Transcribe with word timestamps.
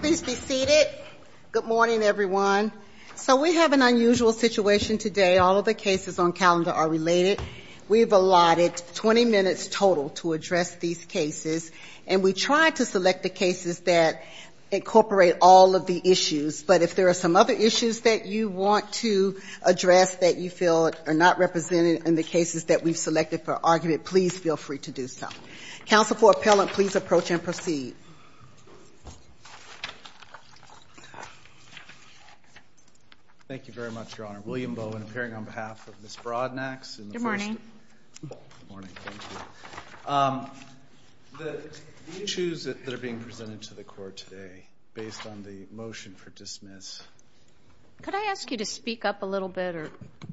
Please 0.00 0.22
be 0.22 0.34
seated. 0.34 0.86
Good 1.52 1.66
morning, 1.66 2.02
everyone. 2.02 2.72
So 3.16 3.36
we 3.36 3.56
have 3.56 3.74
an 3.74 3.82
unusual 3.82 4.32
situation 4.32 4.96
today. 4.96 5.36
All 5.36 5.58
of 5.58 5.66
the 5.66 5.74
cases 5.74 6.18
on 6.18 6.32
calendar 6.32 6.70
are 6.70 6.88
related. 6.88 7.38
We've 7.86 8.10
allotted 8.10 8.80
20 8.94 9.26
minutes 9.26 9.68
total 9.68 10.08
to 10.20 10.32
address 10.32 10.74
these 10.76 11.04
cases, 11.04 11.70
and 12.06 12.22
we 12.22 12.32
tried 12.32 12.76
to 12.76 12.86
select 12.86 13.22
the 13.22 13.28
cases 13.28 13.80
that 13.80 14.24
incorporate 14.70 15.36
all 15.42 15.76
of 15.76 15.84
the 15.84 16.00
issues. 16.02 16.62
But 16.62 16.80
if 16.80 16.94
there 16.94 17.10
are 17.10 17.14
some 17.14 17.36
other 17.36 17.52
issues 17.52 18.00
that 18.00 18.24
you 18.24 18.48
want 18.48 18.90
to 19.04 19.38
address 19.62 20.16
that 20.16 20.38
you 20.38 20.48
feel 20.48 20.92
are 21.06 21.12
not 21.12 21.38
represented 21.38 22.06
in 22.06 22.14
the 22.14 22.22
cases 22.22 22.64
that 22.64 22.82
we've 22.82 22.96
selected 22.96 23.42
for 23.42 23.60
argument, 23.62 24.04
please 24.04 24.34
feel 24.38 24.56
free 24.56 24.78
to 24.78 24.92
do 24.92 25.08
so. 25.08 25.28
Counsel 25.84 26.16
for 26.16 26.30
Appellant, 26.30 26.70
please 26.70 26.96
approach 26.96 27.30
and 27.30 27.42
proceed. 27.42 27.94
Thank 33.50 33.66
you 33.66 33.74
very 33.74 33.90
much, 33.90 34.16
Your 34.16 34.28
Honor. 34.28 34.40
William 34.44 34.76
Bowen, 34.76 35.02
appearing 35.02 35.34
on 35.34 35.42
behalf 35.42 35.88
of 35.88 36.00
Ms. 36.04 36.18
Broadnax. 36.22 36.98
Good 37.10 37.20
morning. 37.20 37.58
Good 38.20 38.38
morning. 38.70 38.90
Thank 39.02 39.20
you. 39.32 40.12
Um, 40.14 40.48
the 41.36 42.22
issues 42.22 42.62
that 42.62 42.86
are 42.86 42.96
being 42.96 43.18
presented 43.18 43.62
to 43.62 43.74
the 43.74 43.82
Court 43.82 44.16
today, 44.16 44.66
based 44.94 45.26
on 45.26 45.42
the 45.42 45.66
motion 45.74 46.14
for 46.14 46.30
dismiss. 46.30 47.02
Could 48.02 48.14
I 48.14 48.26
ask 48.30 48.48
you 48.52 48.56
to 48.58 48.64
speak 48.64 49.04
up 49.04 49.22
a 49.22 49.26
little 49.26 49.48
bit? 49.48 49.74
Or 49.74 49.90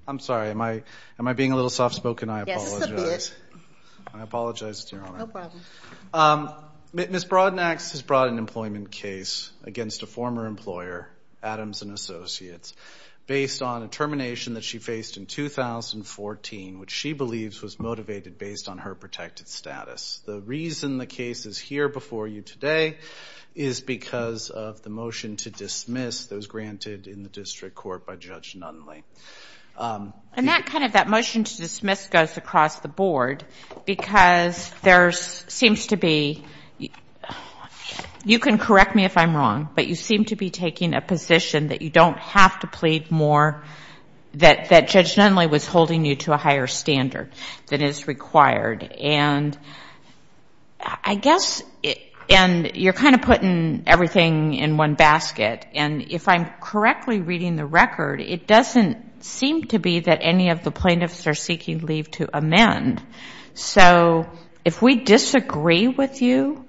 I'm 0.07 0.19
sorry. 0.19 0.51
Am 0.51 0.61
I 0.61 0.83
am 1.17 1.27
I 1.27 1.33
being 1.33 1.53
a 1.53 1.55
little 1.55 1.71
soft-spoken? 1.71 2.29
I 2.29 2.41
apologize. 2.41 2.87
Yes, 2.87 2.89
a 2.91 2.93
bit. 2.93 3.35
I 4.13 4.21
apologize, 4.21 4.85
to 4.85 4.95
Your 4.95 5.05
Honor. 5.05 5.17
No 5.17 5.25
problem. 5.25 5.61
Um, 6.13 6.51
Ms. 6.93 7.25
Broadnax 7.25 7.93
has 7.93 8.03
brought 8.03 8.27
an 8.27 8.37
employment 8.37 8.91
case 8.91 9.49
against 9.63 10.03
a 10.03 10.05
former 10.05 10.45
employer, 10.45 11.09
Adams 11.43 11.81
& 11.81 11.83
Associates, 11.83 12.73
based 13.25 13.61
on 13.61 13.83
a 13.83 13.87
termination 13.87 14.53
that 14.53 14.63
she 14.63 14.79
faced 14.79 15.17
in 15.17 15.25
2014, 15.25 16.79
which 16.79 16.91
she 16.91 17.13
believes 17.13 17.61
was 17.61 17.79
motivated 17.79 18.37
based 18.37 18.69
on 18.69 18.79
her 18.79 18.95
protected 18.95 19.47
status. 19.47 20.21
The 20.25 20.39
reason 20.39 20.97
the 20.97 21.05
case 21.05 21.45
is 21.45 21.57
here 21.57 21.89
before 21.89 22.27
you 22.27 22.41
today 22.41 22.97
is 23.53 23.81
because 23.81 24.49
of 24.49 24.81
the 24.83 24.89
motion 24.89 25.35
to 25.37 25.49
dismiss 25.49 26.27
that 26.27 26.35
was 26.35 26.47
granted 26.47 27.07
in 27.07 27.23
the 27.23 27.29
district 27.29 27.75
court 27.75 28.05
by 28.05 28.15
Judge 28.15 28.55
Nunley. 28.55 29.03
Um, 29.77 30.13
and 30.33 30.47
that 30.47 30.65
kind 30.65 30.83
of, 30.83 30.93
that 30.93 31.07
motion 31.07 31.43
to 31.43 31.57
dismiss 31.57 32.07
goes 32.07 32.35
across 32.37 32.79
the 32.79 32.87
board 32.87 33.43
because 33.85 34.71
there 34.81 35.11
seems 35.11 35.87
to 35.87 35.97
be, 35.97 36.43
you 38.27 38.39
can 38.39 38.57
correct 38.57 38.93
me 38.93 39.05
if 39.05 39.17
I'm 39.17 39.35
wrong, 39.35 39.69
but 39.73 39.87
you 39.87 39.95
seem 39.95 40.25
to 40.25 40.35
be 40.35 40.49
taking 40.49 40.93
a 40.93 40.99
position 40.99 41.69
that 41.69 41.81
you 41.81 41.89
don't 41.89 42.19
have 42.19 42.59
to 42.59 42.67
plead 42.67 43.09
more, 43.09 43.63
that 44.33 44.89
Judge 44.89 45.15
Nunley 45.15 45.49
was 45.49 45.65
holding 45.65 46.03
you 46.03 46.17
to 46.17 46.33
a 46.33 46.37
higher 46.37 46.67
standard 46.67 47.31
than 47.67 47.81
is 47.81 48.05
required. 48.05 48.83
And 48.83 49.57
I 50.79 51.15
guess, 51.15 51.63
and 52.29 52.75
you're 52.75 52.91
kind 52.91 53.15
of 53.15 53.21
putting 53.21 53.83
everything 53.87 54.55
in 54.55 54.75
one 54.75 54.95
basket. 54.95 55.65
And 55.73 56.11
if 56.11 56.27
I'm 56.27 56.45
correctly 56.59 57.21
reading 57.21 57.55
the 57.55 57.65
record, 57.65 58.19
it 58.19 58.45
doesn't 58.45 59.23
seem 59.23 59.63
to 59.67 59.79
be 59.79 60.01
that 60.01 60.19
any 60.21 60.49
of 60.49 60.63
the 60.63 60.71
plaintiffs 60.71 61.27
are 61.27 61.33
seeking 61.33 61.79
leave 61.79 62.11
to 62.11 62.27
amend. 62.37 63.01
So 63.53 64.29
if 64.65 64.81
we 64.81 64.97
disagree 64.97 65.87
with 65.87 66.21
you 66.21 66.66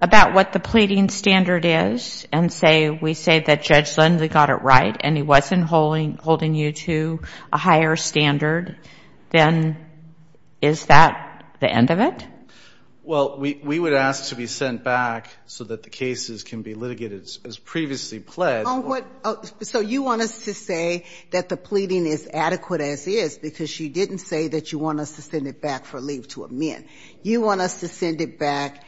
about 0.00 0.34
what 0.34 0.52
the 0.52 0.60
pleading 0.60 1.08
standard 1.08 1.64
is 1.64 2.26
and 2.32 2.52
say, 2.52 2.90
we 2.90 3.14
say 3.14 3.40
that 3.40 3.62
Judge 3.62 3.96
Nunley 3.96 4.30
got 4.30 4.50
it 4.50 4.62
right 4.62 4.96
and 5.00 5.16
he 5.16 5.22
wasn't 5.22 5.64
holding 5.64 6.54
you 6.54 6.72
to 6.72 7.20
a 7.52 7.58
higher 7.58 7.96
standard, 7.96 8.76
then 9.30 9.76
is 10.62 10.86
that 10.86 11.44
the 11.60 11.68
end 11.68 11.90
of 11.90 12.00
it? 12.00 12.26
Well, 13.02 13.38
we 13.38 13.78
would 13.78 13.94
ask 13.94 14.28
to 14.28 14.34
be 14.34 14.46
sent 14.46 14.84
back 14.84 15.30
so 15.46 15.64
that 15.64 15.82
the 15.82 15.88
cases 15.88 16.42
can 16.42 16.60
be 16.60 16.74
litigated 16.74 17.22
as 17.44 17.56
previously 17.56 18.20
pledged. 18.20 18.68
Oh, 18.68 19.42
so 19.62 19.80
you 19.80 20.02
want 20.02 20.20
us 20.20 20.44
to 20.44 20.52
say 20.52 21.06
that 21.30 21.48
the 21.48 21.56
pleading 21.56 22.04
is 22.04 22.28
adequate 22.32 22.82
as 22.82 23.06
is 23.06 23.38
because 23.38 23.80
you 23.80 23.88
didn't 23.88 24.18
say 24.18 24.48
that 24.48 24.72
you 24.72 24.78
want 24.78 25.00
us 25.00 25.16
to 25.16 25.22
send 25.22 25.46
it 25.46 25.62
back 25.62 25.86
for 25.86 26.02
leave 26.02 26.28
to 26.28 26.44
amend. 26.44 26.84
You 27.22 27.40
want 27.40 27.62
us 27.62 27.80
to 27.80 27.88
send 27.88 28.20
it 28.20 28.38
back 28.38 28.84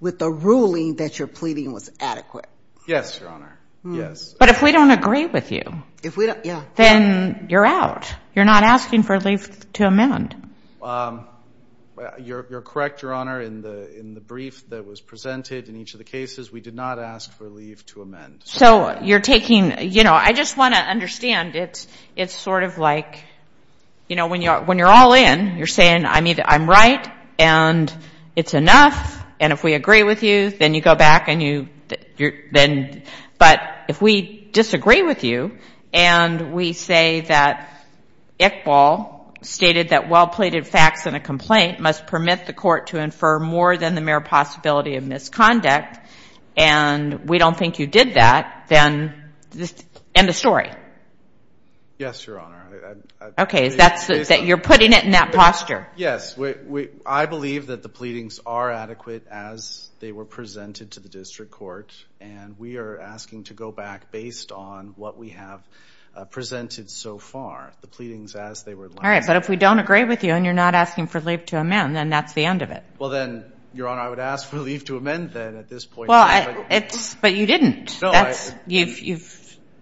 with 0.00 0.18
the 0.18 0.30
ruling 0.30 0.96
that 0.96 1.18
your 1.18 1.28
pleading 1.28 1.72
was 1.72 1.90
adequate. 2.00 2.46
Yes, 2.86 3.18
Your 3.20 3.28
Honor. 3.30 3.58
Yes. 3.84 4.34
But 4.38 4.48
if 4.48 4.62
we 4.62 4.72
don't 4.72 4.90
agree 4.90 5.26
with 5.26 5.52
you, 5.52 5.62
If 6.02 6.16
we 6.16 6.26
don't 6.26 6.44
yeah. 6.44 6.64
then 6.76 7.46
you're 7.48 7.66
out. 7.66 8.12
You're 8.34 8.44
not 8.44 8.62
asking 8.62 9.04
for 9.04 9.18
leave 9.20 9.72
to 9.74 9.86
amend. 9.86 10.34
Um 10.82 11.26
you're 12.20 12.62
correct, 12.62 13.02
Your 13.02 13.12
Honor. 13.12 13.40
In 13.40 13.60
the 13.60 13.98
in 13.98 14.14
the 14.14 14.20
brief 14.20 14.68
that 14.70 14.86
was 14.86 15.00
presented 15.00 15.68
in 15.68 15.76
each 15.76 15.94
of 15.94 15.98
the 15.98 16.04
cases, 16.04 16.50
we 16.52 16.60
did 16.60 16.74
not 16.74 16.98
ask 16.98 17.32
for 17.36 17.48
leave 17.48 17.84
to 17.86 18.02
amend. 18.02 18.42
So 18.44 19.00
you're 19.02 19.20
taking, 19.20 19.90
you 19.90 20.04
know, 20.04 20.14
I 20.14 20.32
just 20.32 20.56
want 20.56 20.74
to 20.74 20.80
understand, 20.80 21.56
it's 21.56 21.88
it's 22.14 22.34
sort 22.34 22.62
of 22.62 22.78
like, 22.78 23.24
you 24.08 24.16
know, 24.16 24.28
when 24.28 24.42
you're 24.42 24.60
when 24.60 24.78
you're 24.78 24.88
all 24.88 25.12
in, 25.12 25.56
you're 25.56 25.66
saying 25.66 26.06
I 26.06 26.20
mean, 26.20 26.38
I'm 26.44 26.68
right 26.68 27.06
and 27.38 27.92
it's 28.36 28.54
enough, 28.54 29.17
and 29.40 29.52
if 29.52 29.62
we 29.62 29.74
agree 29.74 30.02
with 30.02 30.22
you, 30.22 30.50
then 30.50 30.74
you 30.74 30.80
go 30.80 30.94
back 30.94 31.28
and 31.28 31.42
you, 31.42 31.68
then, 32.52 33.02
but 33.38 33.60
if 33.88 34.02
we 34.02 34.48
disagree 34.52 35.02
with 35.02 35.24
you 35.24 35.58
and 35.92 36.52
we 36.52 36.72
say 36.72 37.22
that 37.22 37.86
Iqbal 38.38 39.44
stated 39.44 39.90
that 39.90 40.08
well-pleaded 40.08 40.66
facts 40.66 41.06
in 41.06 41.14
a 41.14 41.20
complaint 41.20 41.80
must 41.80 42.06
permit 42.06 42.46
the 42.46 42.52
court 42.52 42.88
to 42.88 42.98
infer 42.98 43.38
more 43.38 43.76
than 43.76 43.94
the 43.94 44.00
mere 44.00 44.20
possibility 44.20 44.96
of 44.96 45.04
misconduct, 45.04 45.98
and 46.56 47.28
we 47.28 47.38
don't 47.38 47.56
think 47.56 47.78
you 47.78 47.86
did 47.86 48.14
that, 48.14 48.64
then 48.68 49.30
end 50.14 50.28
of 50.28 50.34
story. 50.34 50.70
Yes, 51.98 52.26
Your 52.26 52.40
Honor. 52.40 52.57
Okay. 53.38 53.68
That's, 53.70 54.06
that 54.06 54.44
you're 54.44 54.58
putting 54.58 54.92
it 54.92 55.04
in 55.04 55.12
that 55.12 55.32
posture. 55.32 55.86
Yes. 55.96 56.38
I 57.06 57.26
believe 57.26 57.68
that 57.68 57.82
the 57.82 57.88
pleadings 57.88 58.40
are 58.44 58.70
adequate 58.70 59.26
as 59.30 59.88
they 60.00 60.12
were 60.12 60.24
presented 60.24 60.92
to 60.92 61.00
the 61.00 61.08
district 61.08 61.50
court, 61.50 61.92
and 62.20 62.58
we 62.58 62.76
are 62.76 62.98
asking 62.98 63.44
to 63.44 63.54
go 63.54 63.72
back 63.72 64.12
based 64.12 64.52
on 64.52 64.94
what 64.96 65.18
we 65.18 65.30
have 65.30 65.60
uh, 66.14 66.24
presented 66.24 66.90
so 66.90 67.18
far, 67.18 67.72
the 67.80 67.86
pleadings 67.86 68.34
as 68.34 68.62
they 68.62 68.74
were 68.74 68.88
last. 68.88 69.04
All 69.04 69.10
right. 69.10 69.24
But 69.26 69.36
if 69.36 69.48
we 69.48 69.56
don't 69.56 69.78
agree 69.78 70.04
with 70.04 70.24
you 70.24 70.32
and 70.32 70.44
you're 70.44 70.54
not 70.54 70.74
asking 70.74 71.08
for 71.08 71.20
leave 71.20 71.46
to 71.46 71.58
amend, 71.58 71.94
then 71.94 72.10
that's 72.10 72.32
the 72.32 72.44
end 72.44 72.62
of 72.62 72.70
it. 72.70 72.82
Well, 72.98 73.10
then, 73.10 73.44
Your 73.74 73.88
Honor, 73.88 74.00
I 74.00 74.08
would 74.08 74.18
ask 74.18 74.48
for 74.48 74.58
leave 74.58 74.84
to 74.86 74.96
amend 74.96 75.32
then 75.32 75.56
at 75.56 75.68
this 75.68 75.84
point. 75.84 76.08
Well, 76.08 76.66
it's, 76.70 77.14
but 77.16 77.34
you 77.34 77.46
didn't. 77.46 77.98
That's, 78.00 78.52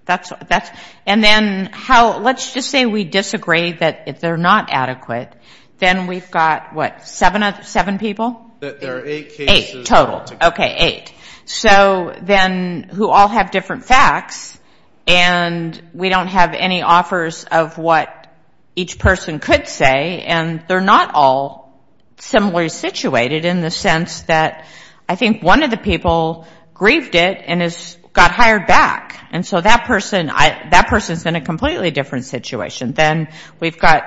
and 0.09 1.22
then 1.22 1.71
how, 1.72 2.19
let's 2.19 2.53
just 2.53 2.71
say 2.71 2.87
we 2.87 3.05
disagree 3.05 3.72
that 3.72 4.05
if 4.06 4.21
they're 4.21 4.37
not 4.37 4.69
adequate, 4.71 5.33
then 5.78 6.06
we've 6.06 6.31
got, 6.31 6.75
what, 6.75 7.06
seven 7.06 7.99
people? 7.99 8.50
There 8.61 8.99
are 8.99 9.06
eight 9.06 9.34
cases. 9.34 9.75
Eight 9.75 9.87
total. 9.87 10.25
Okay, 10.43 10.75
eight. 10.78 11.12
So 11.45 12.15
then 12.22 12.84
who 12.84 13.09
all 13.09 13.28
have 13.28 13.50
different 13.50 13.84
facts, 13.84 14.59
and 15.06 15.81
we 15.93 16.09
don't 16.09 16.28
have 16.28 16.55
any 16.55 16.83
offers 16.83 17.45
of 17.45 17.78
what 17.78 18.27
each 18.75 18.99
person 18.99 19.39
could 19.39 19.69
say, 19.69 20.22
and 20.22 20.65
they're 20.69 20.81
not 20.81 21.12
all 21.15 21.81
similarly 22.19 22.69
situated 22.69 23.45
in 23.45 23.61
the 23.61 23.71
sense 23.71 24.22
that 24.22 24.66
I 25.09 25.16
think 25.16 25.43
one 25.43 25.62
of 25.62 25.71
the 25.71 25.77
people 25.77 26.47
grieved 26.75 27.15
it 27.15 27.43
and 27.47 27.61
has 27.61 27.97
got 28.16 28.33
hired 28.33 28.66
back, 28.66 29.28
and 29.30 29.45
so 29.45 29.60
that 29.60 29.84
person, 29.84 30.27
that 30.27 30.86
person's 30.89 31.27
in 31.27 31.36
a 31.36 31.41
completely 31.41 31.91
different 31.91 32.24
situation. 32.24 32.92
Then 32.92 33.28
we've 33.60 33.78
got, 33.78 34.04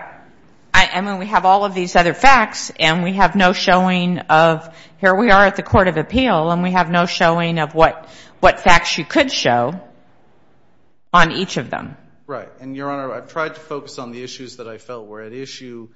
I 0.73 0.99
mean, 1.01 1.19
we 1.19 1.27
have 1.27 1.45
all 1.45 1.63
of 1.63 1.73
these 1.73 1.95
other 1.95 2.13
facts, 2.13 2.71
and 2.79 3.03
we 3.03 3.13
have 3.13 3.35
no 3.35 3.53
showing 3.53 4.17
of, 4.19 4.75
here 4.97 5.15
we 5.15 5.29
are 5.29 5.45
at 5.45 5.55
the 5.55 5.63
Court 5.63 5.87
of 5.87 5.97
Appeal, 5.97 6.51
and 6.51 6.63
we 6.63 6.71
have 6.71 6.89
no 6.89 7.05
showing 7.05 7.59
of 7.59 7.73
what 7.75 8.09
what 8.39 8.61
facts 8.61 8.97
you 8.97 9.03
could 9.03 9.31
show 9.31 9.79
on 11.13 11.31
each 11.31 11.57
of 11.57 11.69
them. 11.69 11.97
Right. 12.25 12.47
And, 12.61 12.75
Your 12.75 12.89
Honor, 12.89 13.11
I've 13.11 13.27
tried 13.27 13.55
to 13.55 13.59
focus 13.59 13.99
on 13.99 14.11
the 14.11 14.23
issues 14.23 14.57
that 14.57 14.67
I 14.67 14.77
felt 14.77 15.07
were 15.07 15.21
at 15.21 15.33
issue 15.33 15.89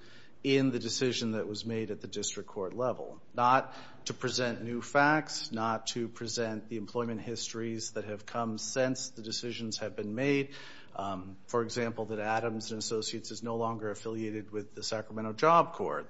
in 0.44 0.72
the 0.72 0.80
decision 0.80 1.32
that 1.32 1.48
was 1.48 1.66
made 1.66 1.90
at 1.90 2.02
the 2.02 2.08
district 2.08 2.50
court 2.50 2.74
level, 2.74 3.22
not 3.34 3.74
to 4.06 4.14
present 4.14 4.64
new 4.64 4.82
facts, 4.82 5.52
not 5.52 5.88
to 5.88 6.08
present 6.08 6.70
the 6.70 6.78
employment 6.78 7.22
histories 7.22 7.92
that 7.92 8.06
have 8.06 8.26
come 8.26 8.58
since 8.58 9.10
the 9.10 9.22
decisions 9.22 9.78
have 9.78 9.96
been 9.96 10.16
made. 10.16 10.50
Um, 10.96 11.38
for 11.48 11.64
example, 11.64 12.06
that 12.06 12.20
Adams 12.20 12.72
& 12.72 12.72
Associates 12.72 13.32
is 13.32 13.42
no 13.42 13.56
longer 13.56 13.90
affiliated 13.90 14.52
with 14.52 14.76
the 14.76 14.84
Sacramento 14.84 15.34
Job 15.34 15.74
Corps. 15.74 16.06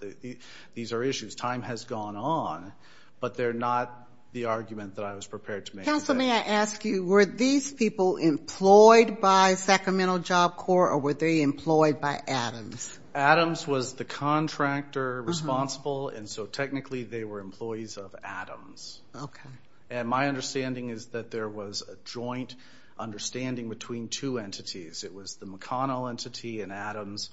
These 0.74 0.94
are 0.94 1.04
issues. 1.04 1.36
Time 1.36 1.62
has 1.62 1.86
gone 1.86 2.18
on, 2.18 2.74
but 3.20 3.36
they're 3.36 3.54
not 3.54 4.10
the 4.34 4.46
argument 4.46 4.96
that 4.96 5.06
I 5.06 5.14
was 5.14 5.28
prepared 5.28 5.68
to 5.68 5.76
make. 5.76 5.86
Counsel, 5.86 6.16
may 6.16 6.32
I 6.32 6.40
ask 6.40 6.84
you, 6.84 7.06
were 7.06 7.24
these 7.24 7.72
people 7.72 8.18
employed 8.18 9.22
by 9.22 9.56
Sacramento 9.56 10.20
Job 10.20 10.58
Corps 10.58 10.90
or 10.90 10.98
were 10.98 11.14
they 11.14 11.42
employed 11.42 12.02
by 12.02 12.20
Adams? 12.28 13.00
Adams 13.16 13.68
was 13.68 13.94
the 13.94 14.06
contractor 14.06 15.20
uh-huh. 15.20 15.28
responsible, 15.28 16.10
and 16.10 16.28
so 16.28 16.46
technically 16.46 17.04
they 17.04 17.24
were 17.24 17.40
employees 17.40 17.98
of 17.98 18.16
Adams. 18.24 19.02
Okay. 19.16 19.50
And 19.90 20.08
my 20.08 20.28
understanding 20.28 20.90
is 20.90 21.08
that 21.08 21.30
there 21.30 21.48
was 21.48 21.84
a 21.84 21.96
joint 22.06 22.56
understanding 22.98 23.70
between 23.70 24.08
two 24.08 24.40
entities. 24.40 25.04
It 25.04 25.14
was 25.14 25.36
the 25.36 25.46
McConnell 25.46 26.10
entity 26.10 26.62
and 26.62 26.72
Adams, 26.72 27.30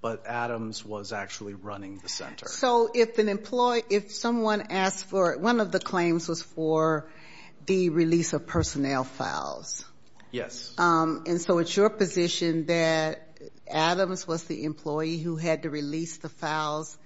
but 0.00 0.26
Adams 0.26 0.84
was 0.84 1.12
actually 1.12 1.54
running 1.54 1.98
the 1.98 2.08
center. 2.08 2.46
So 2.48 2.90
if 2.94 3.18
an 3.18 3.28
employee, 3.28 3.84
if 3.88 4.12
someone 4.12 4.66
asked 4.70 5.06
for, 5.06 5.38
one 5.38 5.60
of 5.60 5.72
the 5.72 5.80
claims 5.80 6.28
was 6.28 6.42
for 6.42 7.08
the 7.66 7.90
release 7.90 8.32
of 8.32 8.46
personnel 8.46 9.04
files. 9.04 9.84
Yes. 10.30 10.74
Um, 10.78 11.24
and 11.26 11.40
so 11.40 11.58
it's 11.58 11.74
your 11.76 11.88
position 11.90 12.66
that 12.66 13.25
Adams 13.68 14.26
was 14.26 14.44
the 14.44 14.64
employee 14.64 15.18
who 15.18 15.36
had 15.36 15.62
to 15.62 15.70
release 15.70 16.18
the 16.18 16.28
files 16.28 16.96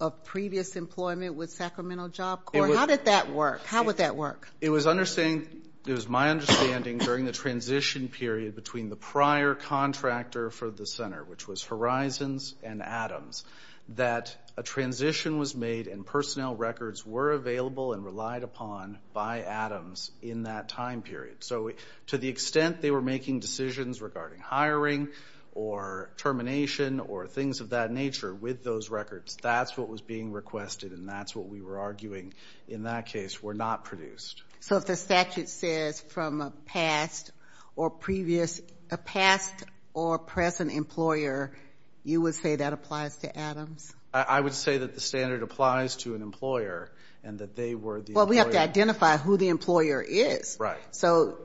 of 0.00 0.24
previous 0.24 0.76
employment 0.76 1.34
with 1.34 1.50
Sacramento 1.50 2.08
Job 2.08 2.44
Corps? 2.44 2.74
How 2.74 2.86
did 2.86 3.06
that 3.06 3.30
work? 3.30 3.64
How 3.64 3.84
would 3.84 3.98
that 3.98 4.16
work? 4.16 4.48
It 4.60 4.70
was 4.70 4.86
understanding 4.86 5.62
it 5.86 5.92
was 5.92 6.08
my 6.08 6.30
understanding 6.30 6.98
during 6.98 7.26
the 7.26 7.32
transition 7.32 8.08
period 8.08 8.56
between 8.56 8.88
the 8.88 8.96
prior 8.96 9.54
contractor 9.54 10.50
for 10.50 10.68
the 10.68 10.84
center, 10.84 11.22
which 11.22 11.46
was 11.46 11.62
Horizons 11.62 12.56
and 12.64 12.82
Adams, 12.82 13.44
that 13.90 14.36
a 14.56 14.64
transition 14.64 15.38
was 15.38 15.54
made 15.54 15.86
and 15.86 16.04
personnel 16.04 16.56
records 16.56 17.06
were 17.06 17.30
available 17.30 17.92
and 17.92 18.04
relied 18.04 18.42
upon 18.42 18.98
by 19.12 19.42
Adams 19.42 20.10
in 20.22 20.42
that 20.42 20.68
time 20.68 21.02
period. 21.02 21.44
So 21.44 21.70
to 22.08 22.18
the 22.18 22.28
extent 22.28 22.80
they 22.80 22.90
were 22.90 23.02
making 23.02 23.38
decisions 23.38 24.02
regarding 24.02 24.40
hiring 24.40 25.08
or 25.56 26.10
termination 26.18 27.00
or 27.00 27.26
things 27.26 27.60
of 27.60 27.70
that 27.70 27.90
nature 27.90 28.34
with 28.34 28.62
those 28.62 28.90
records, 28.90 29.38
that's 29.40 29.74
what 29.74 29.88
was 29.88 30.02
being 30.02 30.30
requested 30.30 30.92
and 30.92 31.08
that's 31.08 31.34
what 31.34 31.48
we 31.48 31.62
were 31.62 31.78
arguing 31.78 32.34
in 32.68 32.82
that 32.82 33.06
case 33.06 33.42
were 33.42 33.54
not 33.54 33.82
produced. 33.84 34.42
So 34.60 34.76
if 34.76 34.84
the 34.84 34.96
statute 34.96 35.48
says 35.48 35.98
from 35.98 36.42
a 36.42 36.50
past 36.66 37.32
or 37.74 37.88
previous, 37.88 38.60
a 38.90 38.98
past 38.98 39.64
or 39.94 40.18
present 40.18 40.72
employer, 40.72 41.56
you 42.04 42.20
would 42.20 42.34
say 42.34 42.56
that 42.56 42.74
applies 42.74 43.16
to 43.18 43.38
Adams? 43.38 43.94
I 44.12 44.38
would 44.38 44.54
say 44.54 44.78
that 44.78 44.94
the 44.94 45.00
standard 45.00 45.42
applies 45.42 45.96
to 45.96 46.14
an 46.14 46.22
employer 46.22 46.90
and 47.24 47.38
that 47.38 47.56
they 47.56 47.74
were 47.74 48.00
the 48.02 48.08
employer. 48.08 48.24
Well, 48.24 48.26
we 48.26 48.36
have 48.36 48.50
to 48.50 48.60
identify 48.60 49.16
who 49.16 49.38
the 49.38 49.48
employer 49.48 50.02
is. 50.02 50.58
Right. 50.60 50.78
So 50.90 51.38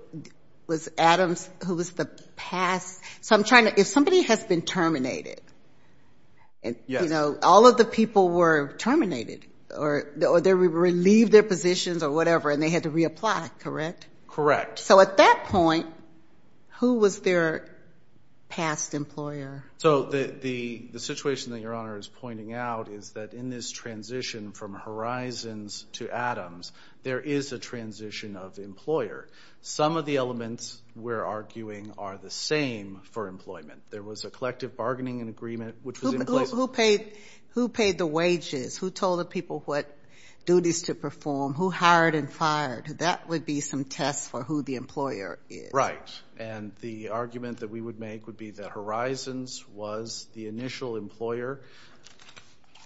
was 0.71 0.87
Adams, 0.97 1.49
who 1.65 1.75
was 1.75 1.91
the 1.91 2.05
past, 2.37 3.01
so 3.19 3.35
I'm 3.35 3.43
trying 3.43 3.65
to, 3.65 3.79
if 3.79 3.87
somebody 3.87 4.21
has 4.21 4.41
been 4.43 4.61
terminated, 4.61 5.41
and 6.63 6.77
you 6.87 7.09
know, 7.09 7.37
all 7.43 7.67
of 7.67 7.75
the 7.77 7.83
people 7.85 8.29
were 8.29 8.73
terminated 8.77 9.45
or 9.75 10.11
they 10.15 10.53
relieved 10.53 11.31
their 11.31 11.43
positions 11.43 12.03
or 12.03 12.11
whatever 12.11 12.51
and 12.51 12.61
they 12.63 12.69
had 12.69 12.83
to 12.83 12.89
reapply, 12.89 13.49
correct? 13.59 14.07
Correct. 14.27 14.79
So 14.79 14.99
at 14.99 15.17
that 15.17 15.45
point, 15.45 15.87
who 16.79 16.95
was 16.95 17.19
their 17.19 17.67
past 18.51 18.93
employer? 18.93 19.63
So 19.77 20.03
the 20.03 20.89
situation 20.97 21.53
that 21.53 21.61
Your 21.61 21.73
Honor 21.73 21.97
is 21.97 22.07
pointing 22.07 22.53
out 22.53 22.89
is 22.89 23.11
that 23.11 23.33
in 23.33 23.49
this 23.49 23.71
transition 23.71 24.51
from 24.51 24.75
Horizons 24.75 25.85
to 25.93 26.09
Adams, 26.09 26.71
there 27.03 27.19
is 27.19 27.53
a 27.53 27.57
transition 27.57 28.35
of 28.35 28.59
employer. 28.59 29.27
Some 29.61 29.95
of 29.95 30.05
the 30.05 30.17
elements 30.17 30.81
we're 30.95 31.23
arguing 31.23 31.93
are 31.97 32.17
the 32.17 32.29
same 32.29 33.01
for 33.11 33.27
employment. 33.27 33.81
There 33.89 34.03
was 34.03 34.25
a 34.25 34.29
collective 34.29 34.75
bargaining 34.75 35.27
agreement 35.27 35.75
which 35.83 36.01
was 36.01 36.13
in 36.13 36.25
place. 36.25 36.51
Who 37.53 37.67
paid 37.67 37.97
the 37.97 38.05
wages? 38.05 38.77
Who 38.77 38.91
told 38.91 39.19
the 39.19 39.25
people 39.25 39.61
what 39.65 39.85
duties 40.45 40.83
to 40.83 40.95
perform? 40.95 41.53
Who 41.53 41.69
hired 41.69 42.15
and 42.15 42.31
fired? 42.31 42.99
That 42.99 43.27
would 43.29 43.45
be 43.45 43.61
some 43.61 43.85
tests 43.85 44.27
for 44.27 44.43
who 44.43 44.63
the 44.63 44.75
employer 44.75 45.39
is. 45.49 45.71
Right. 45.73 46.21
And 46.37 46.71
the 46.81 47.09
argument 47.09 47.59
that 47.59 47.69
we 47.69 47.81
would 47.81 47.99
make 47.99 48.27
would 48.27 48.37
be 48.37 48.51
that 48.51 48.71
Horizons 48.71 49.65
was 49.69 50.27
the 50.33 50.47
initial 50.47 50.97
employer. 50.97 51.61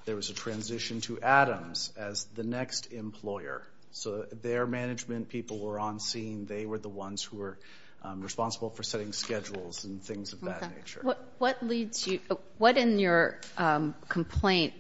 There 0.06 0.16
was 0.16 0.30
a 0.30 0.34
transition 0.34 1.02
to 1.02 1.20
Adams 1.22 1.92
as 1.98 2.26
the 2.36 2.44
next 2.44 2.92
employer. 2.92 3.64
So 3.92 4.26
their 4.42 4.68
management 4.68 5.30
people 5.30 5.60
were 5.60 5.80
on 5.80 6.00
scene. 6.00 6.46
They 6.46 6.66
were 6.66 6.78
the 6.78 6.90
ones 6.90 7.24
who 7.24 7.38
were 7.38 7.58
um, 8.04 8.22
responsible 8.22 8.70
for 8.70 8.84
setting 8.84 9.14
schedules 9.14 9.84
and 9.86 10.04
things 10.04 10.34
of 10.34 10.42
that 10.42 10.76
nature. 10.76 11.02
What 11.38 11.64
leads 11.64 12.06
you, 12.06 12.20
what 12.58 12.78
in 12.78 13.00
your 13.00 13.40
um, 13.58 13.96
complaint 14.08 14.74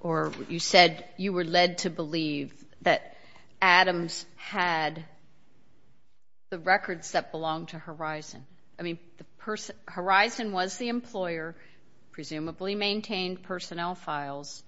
or 0.00 0.32
you 0.48 0.58
said 0.58 1.04
you 1.16 1.32
were 1.32 1.44
led 1.44 1.78
to 1.78 1.90
believe 1.90 2.52
that 2.82 3.16
Adams 3.60 4.24
had 4.36 5.04
the 6.50 6.58
records 6.58 7.12
that 7.12 7.32
belonged 7.32 7.68
to 7.68 7.78
Horizon? 7.78 8.44
I 8.78 8.82
mean, 8.82 8.98
Horizon 9.86 10.52
was 10.52 10.76
the 10.76 10.88
employer, 10.88 11.56
presumably 12.12 12.74
maintained 12.74 13.42
personnel 13.42 13.94
files. 13.94 14.62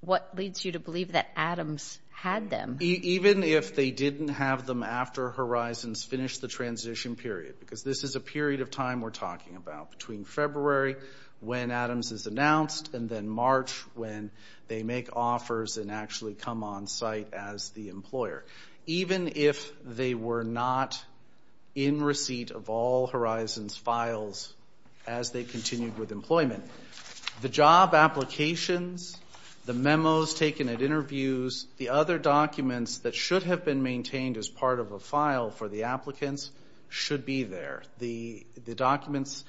What 0.00 0.30
leads 0.36 0.64
you 0.64 0.72
to 0.72 0.80
believe 0.80 1.12
that 1.12 1.28
Adams 1.36 1.98
had 2.10 2.48
them? 2.48 2.78
Even 2.80 3.42
if 3.42 3.76
they 3.76 3.90
didn't 3.90 4.28
have 4.28 4.64
them 4.64 4.82
after 4.82 5.30
Horizons 5.30 6.02
finished 6.02 6.40
the 6.40 6.48
transition 6.48 7.14
period, 7.14 7.60
because 7.60 7.82
this 7.82 8.02
is 8.02 8.16
a 8.16 8.20
period 8.20 8.62
of 8.62 8.70
time 8.70 9.02
we're 9.02 9.10
talking 9.10 9.56
about, 9.56 9.90
between 9.90 10.24
February 10.24 10.96
when 11.40 11.70
Adams 11.70 12.12
is 12.12 12.26
announced 12.26 12.94
and 12.94 13.08
then 13.08 13.28
March 13.28 13.72
when 13.94 14.30
they 14.68 14.82
make 14.82 15.14
offers 15.14 15.76
and 15.76 15.90
actually 15.90 16.34
come 16.34 16.64
on 16.64 16.86
site 16.86 17.32
as 17.32 17.70
the 17.70 17.88
employer. 17.88 18.44
Even 18.86 19.32
if 19.36 19.72
they 19.84 20.14
were 20.14 20.44
not 20.44 21.02
in 21.74 22.02
receipt 22.02 22.50
of 22.50 22.70
all 22.70 23.06
Horizons 23.06 23.76
files 23.76 24.52
as 25.06 25.30
they 25.30 25.44
continued 25.44 25.98
with 25.98 26.10
employment, 26.10 26.64
the 27.42 27.48
job 27.48 27.94
applications, 27.94 29.16
the 29.66 29.74
memos 29.74 30.34
taken 30.34 30.68
at 30.68 30.80
interviews, 30.80 31.66
the 31.76 31.90
other 31.90 32.18
documents 32.18 32.98
that 32.98 33.14
should 33.14 33.42
have 33.42 33.64
been 33.64 33.82
maintained 33.82 34.36
as 34.36 34.48
part 34.48 34.80
of 34.80 34.92
a 34.92 34.98
file 34.98 35.50
for 35.50 35.68
the 35.68 35.82
applicants 35.82 36.50
should 36.88 37.26
be 37.26 37.42
there. 37.42 37.82
The 37.98 38.46
documents. 38.74 39.44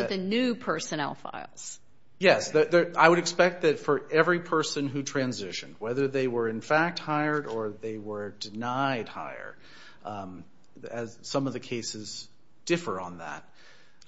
So 0.00 0.06
the 0.06 0.18
new 0.18 0.54
personnel 0.54 1.14
files? 1.14 1.78
Yes. 2.18 2.54
I 2.54 3.08
would 3.08 3.18
expect 3.18 3.62
that 3.62 3.80
for 3.80 4.06
every 4.10 4.40
person 4.40 4.88
who 4.88 5.02
transitioned, 5.02 5.74
whether 5.80 6.06
they 6.06 6.28
were 6.28 6.48
in 6.48 6.60
fact 6.60 6.98
hired 7.00 7.46
or 7.46 7.70
they 7.70 7.98
were 7.98 8.30
denied 8.38 9.08
hire, 9.08 9.56
um, 10.04 10.44
as 10.88 11.18
some 11.22 11.46
of 11.46 11.52
the 11.52 11.60
cases 11.60 12.28
differ 12.64 13.00
on 13.00 13.18
that, 13.18 13.44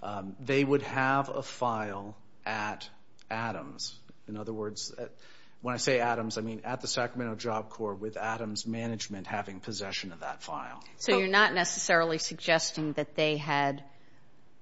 um, 0.02 0.36
they 0.38 0.62
would 0.62 0.82
have 0.82 1.28
a 1.28 1.42
file 1.42 2.16
at 2.46 2.88
Adams. 3.30 3.98
In 4.28 4.36
other 4.36 4.52
words, 4.52 4.94
when 5.62 5.74
I 5.74 5.78
say 5.78 5.98
Adams, 5.98 6.38
I 6.38 6.42
mean 6.42 6.60
at 6.62 6.82
the 6.82 6.88
Sacramento 6.88 7.36
Job 7.36 7.70
Corps 7.70 7.94
with 7.94 8.16
Adams 8.16 8.66
management 8.66 9.26
having 9.26 9.60
possession 9.60 10.12
of 10.12 10.20
that 10.20 10.42
file. 10.42 10.84
So 10.98 11.18
you're 11.18 11.26
not 11.26 11.54
necessarily 11.54 12.18
suggesting 12.18 12.92
that 12.92 13.16
they 13.16 13.38
had 13.38 13.82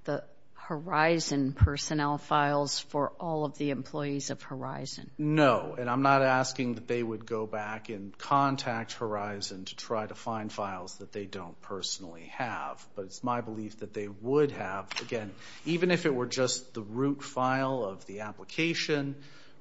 the 0.05 0.25
Horizon 0.73 1.52
personnel 1.52 2.17
files 2.17 2.79
for 2.79 3.12
all 3.21 3.45
of 3.45 3.59
the 3.59 3.69
employees 3.69 4.31
of 4.31 4.41
Horizon? 4.41 5.11
No. 5.19 5.76
And 5.79 5.91
I'm 5.91 6.00
not 6.00 6.23
asking 6.23 6.76
that 6.76 6.88
they 6.88 7.02
would 7.02 7.26
go 7.26 7.47
back 7.47 7.91
and 7.91 8.17
contact 8.17 8.95
Horizon 8.95 9.67
to 9.67 9.76
try 9.76 10.07
to 10.07 10.14
find 10.14 10.50
files 10.50 10.95
that 10.97 11.12
they 11.12 11.26
don't 11.26 11.61
personally 11.61 12.33
have. 12.38 12.83
But 12.95 13.05
it's 13.05 13.23
my 13.23 13.43
belief 13.43 13.81
that 13.81 13.93
they 13.93 14.09
would 14.09 14.52
have, 14.52 14.88
again, 15.02 15.33
even 15.67 15.91
if 15.91 16.07
it 16.07 16.14
were 16.14 16.26
just 16.26 16.73
the 16.73 16.81
root 16.81 17.23
file 17.23 17.85
of 17.85 18.07
the 18.07 18.21
application, 18.21 19.17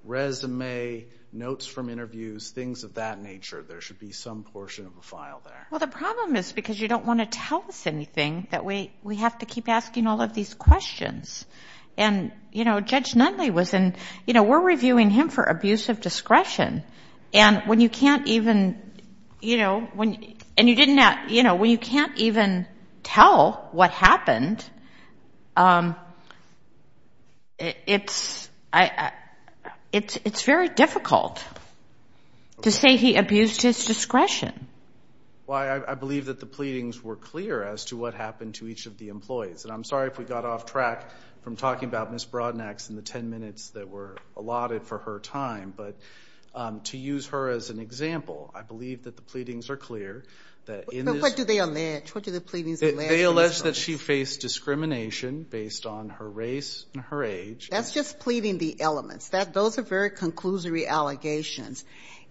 resume, 0.06 1.08
notes 1.33 1.65
from 1.65 1.89
interviews, 1.89 2.50
things 2.50 2.83
of 2.83 2.95
that 2.95 3.21
nature, 3.21 3.61
there 3.61 3.81
should 3.81 4.00
be 4.00 4.11
some 4.11 4.43
portion 4.43 4.85
of 4.85 4.97
a 4.97 5.01
file 5.01 5.41
there. 5.45 5.67
Well, 5.71 5.79
the 5.79 5.88
problem 5.88 6.35
is 6.35 6.51
because 6.51 6.79
you 6.79 6.88
don't 6.88 7.05
want 7.05 7.19
to 7.19 7.25
tell 7.25 7.63
us 7.67 7.88
anything 7.88 8.47
that 8.51 8.65
we 8.65 8.91
have 9.17 9.38
to 9.39 9.45
keep 9.45 9.69
asking 9.69 10.07
all 10.07 10.21
of 10.21 10.33
these 10.33 10.53
questions. 10.53 11.45
And, 11.97 12.31
you 12.51 12.63
know, 12.63 12.79
Judge 12.79 13.13
Nunley 13.13 13.51
was 13.51 13.73
in, 13.73 13.95
you 14.25 14.33
know, 14.33 14.43
we're 14.43 14.61
reviewing 14.61 15.09
him 15.09 15.29
for 15.29 15.43
abuse 15.43 15.89
of 15.89 16.01
discretion. 16.01 16.83
And 17.33 17.63
when 17.65 17.79
you 17.79 17.89
can't 17.89 18.27
even, 18.27 18.81
you 19.41 19.57
know, 19.57 19.81
when, 19.93 20.35
and 20.57 20.69
you 20.69 20.75
didn't 20.75 20.97
have, 20.97 21.31
you 21.31 21.43
know, 21.43 21.55
when 21.55 21.69
you 21.69 21.77
can't 21.77 22.17
even 22.17 22.65
tell 23.03 23.69
what 23.71 23.91
happened, 23.91 24.63
um, 25.55 25.95
it's 27.57 28.50
very 30.43 30.69
difficult. 30.69 31.43
To 32.63 32.71
say 32.71 32.95
he 32.95 33.15
abused 33.15 33.62
his 33.62 33.86
discretion. 33.86 34.67
Well, 35.48 35.83
I 35.88 35.95
believe 35.95 36.25
that 36.25 36.39
the 36.39 36.45
pleadings 36.45 37.03
were 37.03 37.15
clear 37.15 37.63
as 37.63 37.86
to 37.86 37.98
what 37.98 38.13
happened 38.13 38.55
to 38.55 38.67
each 38.67 38.86
of 38.86 38.98
the 38.98 39.10
employees. 39.10 39.65
And 39.65 39.74
I'm 39.74 39.83
sorry 39.83 40.07
if 40.07 40.17
we 40.17 40.25
got 40.25 40.45
off 40.45 40.65
track 40.65 41.10
from 41.41 41.55
talking 41.55 41.89
about 41.89 42.12
Ms. 42.12 42.25
Broadnax 42.25 42.89
in 42.89 42.95
the 42.95 43.01
10 43.01 43.29
minutes 43.29 43.69
that 43.71 43.89
were 43.89 44.15
allotted 44.38 44.83
for 44.83 45.00
her 45.00 45.19
time. 45.19 45.74
But 45.75 45.95
Um, 46.53 46.81
to 46.81 46.98
use 46.98 47.27
her 47.27 47.50
as 47.50 47.70
an 47.70 47.79
example, 47.79 48.51
I 48.53 48.62
believe 48.62 49.03
that 49.03 49.15
the 49.15 49.22
pleadings 49.22 49.70
are 49.70 49.77
clear. 49.77 50.25
But 50.65 50.93
what 50.93 51.36
do 51.36 51.43
they 51.43 51.58
allege? 51.58 52.13
What 52.13 52.24
do 52.24 52.31
the 52.31 52.41
pleadings 52.41 52.81
allege? 52.81 53.10
They 53.10 53.24
allege 53.24 53.63
that 53.63 53.75
she 53.75 53.96
faced 53.96 54.41
discrimination 54.41 55.43
based 55.43 55.86
on 55.86 56.10
her 56.10 56.29
race 56.29 56.86
and 56.93 57.03
her 57.03 57.24
age. 57.24 57.70
That's 57.72 57.93
just 57.93 58.20
pleading 58.20 58.58
the 58.58 58.79
elements. 58.79 59.29
Those 59.29 59.79
are 59.79 59.84
very 59.84 60.12
conclusory 60.12 60.88
allegations. 60.88 61.84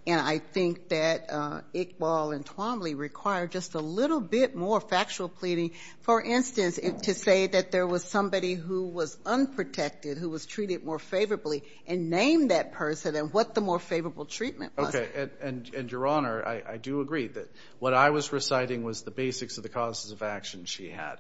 And 0.07 0.21
I 0.21 0.39
think 0.39 0.89
that 0.89 1.27
uh, 1.31 1.61
Iqbal 1.75 2.35
and 2.35 2.45
Twombly 2.45 2.97
require 2.97 3.47
just 3.47 3.75
a 3.75 3.81
little 3.81 4.21
bit 4.21 4.55
more 4.55 4.81
factual 4.81 5.29
pleading. 5.29 5.73
For 6.01 6.23
instance, 6.23 6.81
to 7.03 7.15
say 7.15 7.49
that 7.49 7.71
there 7.71 7.87
was 7.87 8.03
somebody 8.05 8.55
who 8.55 8.87
was 8.87 9.17
unprotected, 9.27 10.17
who 10.17 10.31
was 10.31 10.47
treated 10.47 10.85
more 10.85 10.99
favorably, 10.99 11.65
and 11.87 12.09
name 12.09 12.49
that 12.49 12.73
person 12.73 13.15
and 13.15 13.33
what 13.33 13.55
the 13.55 13.61
more 13.61 13.79
favorable 13.79 14.25
treatment 14.25 14.73
was. 14.77 14.95
Okay. 14.95 15.29
And, 15.43 15.91
Your 15.91 16.07
Honor, 16.07 16.45
I 16.45 16.77
do 16.79 17.01
agree 17.01 17.29
that 17.29 17.51
what 17.79 17.95
I 17.95 18.11
was 18.11 18.33
reciting 18.33 18.83
was 18.85 19.03
the 19.03 19.11
basics 19.11 19.59
of 19.59 19.63
the 19.63 19.69
causes 19.69 20.13
of 20.13 20.23
action 20.23 20.65
she 20.65 20.89
had. 20.89 21.17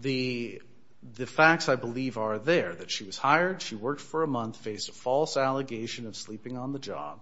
The 0.00 0.62
the 1.16 1.26
facts, 1.26 1.68
I 1.68 1.76
believe, 1.76 2.16
are 2.16 2.38
there. 2.38 2.74
That 2.74 2.90
she 2.90 3.04
was 3.04 3.18
hired, 3.18 3.60
she 3.60 3.74
worked 3.74 4.00
for 4.00 4.22
a 4.22 4.26
month, 4.26 4.56
faced 4.56 4.88
a 4.88 4.92
false 4.92 5.36
allegation 5.36 6.06
of 6.06 6.16
sleeping 6.16 6.56
on 6.56 6.72
the 6.72 6.78
job, 6.78 7.20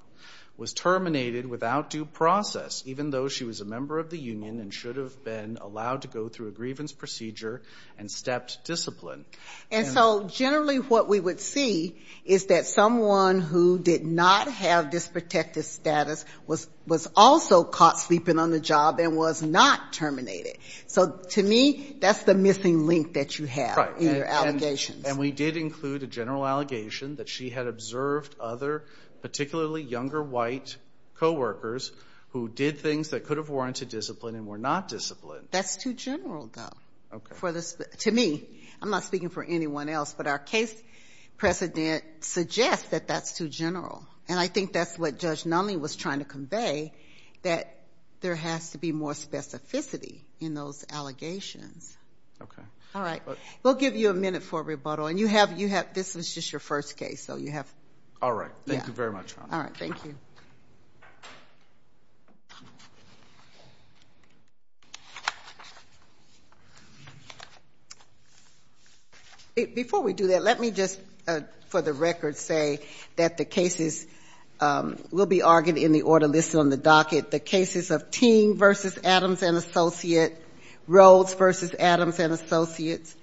was 0.59 0.75
terminated 0.75 1.47
without 1.47 1.89
due 1.89 2.05
process, 2.05 2.83
even 2.87 3.11
though 3.11 3.27
she 3.27 3.45
was 3.45 3.61
a 3.61 3.65
member 3.65 3.99
of 3.99 4.11
the 4.11 4.19
union 4.19 4.61
and 4.61 4.73
should 4.73 4.97
have 4.97 5.25
been 5.25 5.57
allowed 5.61 6.03
to 6.03 6.09
go 6.09 6.29
through 6.29 6.49
a 6.49 6.51
grievance 6.51 6.93
procedure 6.93 7.63
and 7.99 8.11
stepped 8.11 8.65
discipline. 8.65 9.25
And 9.71 9.87
so 9.87 10.25
generally 10.25 10.79
what 10.79 11.09
we 11.09 11.19
would 11.19 11.41
see 11.41 11.97
is 12.25 12.47
that 12.47 12.67
someone 12.67 13.41
who 13.41 13.79
did 13.79 14.05
not 14.05 14.47
have 14.49 14.91
this 14.91 15.09
protective 15.09 15.65
status 15.65 16.25
was 16.47 16.69
also 17.17 17.65
caught 17.65 17.99
sleeping 17.99 18.39
on 18.39 18.51
the 18.51 18.61
job 18.61 19.01
and 19.01 19.17
was 19.17 19.43
not 19.43 19.93
terminated. 19.93 20.59
So 20.87 21.11
to 21.31 21.43
me, 21.43 21.97
that's 21.99 22.25
the 22.25 22.35
missing 22.35 22.87
link 22.87 23.15
that 23.15 23.39
you 23.39 23.47
have 23.47 23.95
in 23.99 24.15
your 24.17 24.27
allegations. 24.27 25.07
And 25.07 25.19
we 25.19 25.33
did 25.33 25.57
include 25.57 26.03
a 26.03 26.07
general 26.07 26.47
allegation 26.47 27.17
that 27.17 27.29
she 27.29 27.49
had 27.49 27.67
observed 27.67 28.37
other, 28.39 28.85
particularly 29.23 29.83
younger 29.83 30.23
white 30.23 30.77
coworkers 31.15 31.93
who 32.31 32.49
did 32.49 32.79
things 32.79 33.11
that 33.11 33.25
could 33.25 33.37
have 33.37 33.49
warranted 33.49 33.89
discipline 33.89 34.35
and 34.35 34.47
were 34.47 34.59
not 34.59 34.89
disciplined. 34.89 35.49
That's 35.51 35.77
too 35.77 35.95
general, 35.95 36.51
though. 36.53 37.17
Okay. 37.17 37.61
To 37.99 38.11
me, 38.11 38.45
I'm 38.81 38.91
not 38.91 39.05
speaking 39.05 39.29
for 39.29 39.45
anyone 39.45 39.89
else, 39.89 40.15
but 40.17 40.27
our 40.27 40.39
case 40.39 40.75
precedent 41.37 42.05
suggests 42.21 42.89
that 42.89 43.07
that's 43.07 43.37
too 43.37 43.49
general. 43.49 44.05
And 44.29 44.41
I 44.41 44.47
think 44.47 44.73
that's 44.73 44.99
what 44.99 45.19
Judge 45.19 45.45
Nunley 45.45 45.79
was 45.79 45.95
trying 45.95 46.21
to 46.21 46.25
convey, 46.25 46.93
that 47.43 47.77
there 48.21 48.35
has 48.35 48.71
to 48.71 48.79
be 48.79 48.93
more 48.93 49.13
specificity 49.13 50.21
in 50.41 50.55
those 50.55 50.85
allegations. 50.91 51.97
Okay. 52.41 52.63
All 52.95 53.03
right. 53.03 53.23
We'll 53.63 53.75
give 53.75 53.97
you 53.97 54.11
a 54.11 54.15
minute 54.15 54.43
for 54.43 54.63
rebuttal. 54.63 55.07
And 55.07 55.19
you 55.19 55.27
have 55.27 55.59
you 55.59 55.69
have, 55.69 55.93
this 55.95 56.15
was 56.15 56.35
just 56.35 56.53
your 56.53 56.61
first 56.61 56.97
case, 56.97 57.23
so 57.23 57.37
you 57.37 57.51
have. 57.51 57.67
All 58.23 58.33
right. 58.33 58.53
Thank 58.67 58.87
you 58.87 58.93
very 58.93 59.11
much, 59.11 59.35
Your 59.35 59.43
Honor. 59.43 59.57
All 59.57 59.63
right. 59.65 59.77
Thank 59.77 60.05
you. 60.05 60.15
Before 69.75 70.03
we 70.03 70.13
do 70.13 70.29
that, 70.29 70.43
let 70.43 70.61
me 70.61 70.71
just, 70.71 70.99
uh, 71.27 71.41
for 71.69 71.83
the 71.83 71.93
record, 71.93 72.37
say 72.37 72.79
that 73.17 73.37
the 73.37 73.45
cases 73.45 74.07
um, 74.61 74.99
will 75.11 75.27
be 75.27 75.43
argued 75.43 75.77
in 75.77 75.93
the 75.93 76.03
order 76.03 76.29
listed 76.29 76.61
on 76.61 76.71
the 76.71 76.77
docket. 76.77 77.31
The 77.31 77.41
cases 77.41 77.91
of 77.91 78.11
Ting 78.11 78.57
v. 78.57 78.65
Adams 79.05 79.43
& 79.43 79.43
Associates, 79.43 80.39
Rhodes 80.87 81.35
v. 81.35 81.77
Adams 81.79 82.19
& 82.19 82.21
Associates, 82.21 83.17